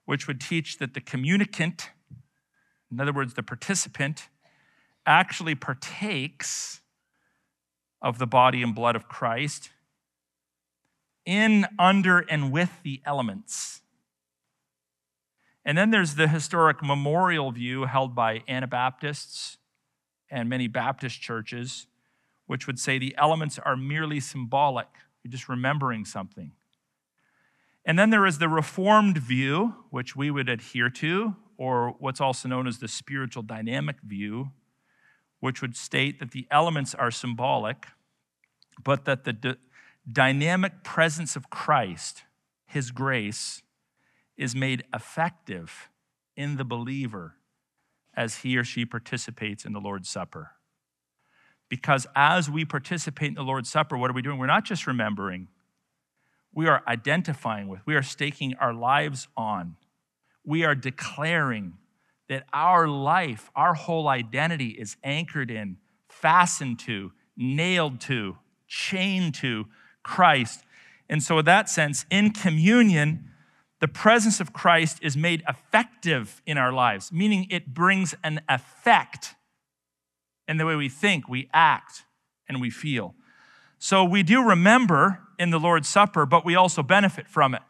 [0.05, 1.89] which would teach that the communicant,
[2.91, 4.29] in other words, the participant,
[5.05, 6.81] actually partakes
[8.01, 9.69] of the body and blood of Christ
[11.25, 13.81] in, under, and with the elements.
[15.63, 19.57] And then there's the historic memorial view held by Anabaptists
[20.29, 21.85] and many Baptist churches,
[22.51, 24.89] which would say the elements are merely symbolic.
[25.23, 26.51] You're just remembering something.
[27.85, 32.49] And then there is the Reformed view, which we would adhere to, or what's also
[32.49, 34.51] known as the spiritual dynamic view,
[35.39, 37.87] which would state that the elements are symbolic,
[38.83, 39.55] but that the d-
[40.11, 42.25] dynamic presence of Christ,
[42.65, 43.61] his grace,
[44.35, 45.87] is made effective
[46.35, 47.35] in the believer
[48.13, 50.51] as he or she participates in the Lord's Supper.
[51.71, 54.37] Because as we participate in the Lord's Supper, what are we doing?
[54.37, 55.47] We're not just remembering,
[56.53, 59.77] we are identifying with, we are staking our lives on,
[60.43, 61.75] we are declaring
[62.27, 65.77] that our life, our whole identity is anchored in,
[66.09, 69.67] fastened to, nailed to, chained to
[70.03, 70.65] Christ.
[71.07, 73.29] And so, in that sense, in communion,
[73.79, 79.35] the presence of Christ is made effective in our lives, meaning it brings an effect
[80.51, 82.03] in the way we think, we act,
[82.47, 83.15] and we feel.
[83.79, 87.63] So we do remember in the Lord's Supper, but we also benefit from it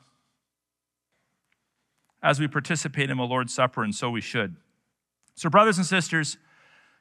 [2.21, 4.55] as we participate in the Lord's Supper, and so we should.
[5.35, 6.37] So, brothers and sisters,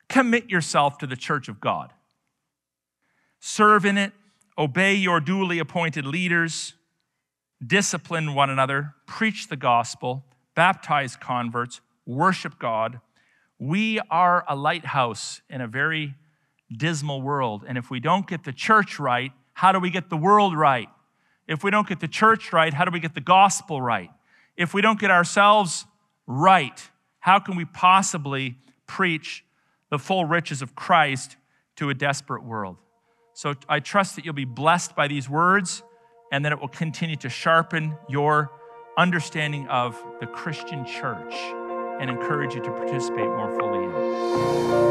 [0.08, 1.92] commit yourself to the church of God.
[3.40, 4.12] Serve in it,
[4.56, 6.74] obey your duly appointed leaders,
[7.66, 10.24] discipline one another, preach the gospel,
[10.54, 13.00] baptize converts, worship God.
[13.60, 16.14] We are a lighthouse in a very
[16.74, 17.62] dismal world.
[17.68, 20.88] And if we don't get the church right, how do we get the world right?
[21.46, 24.08] If we don't get the church right, how do we get the gospel right?
[24.56, 25.84] If we don't get ourselves
[26.26, 28.56] right, how can we possibly
[28.86, 29.44] preach
[29.90, 31.36] the full riches of Christ
[31.76, 32.78] to a desperate world?
[33.34, 35.82] So I trust that you'll be blessed by these words
[36.32, 38.50] and that it will continue to sharpen your
[38.96, 41.34] understanding of the Christian church
[42.00, 44.89] and encourage you to participate more fully in.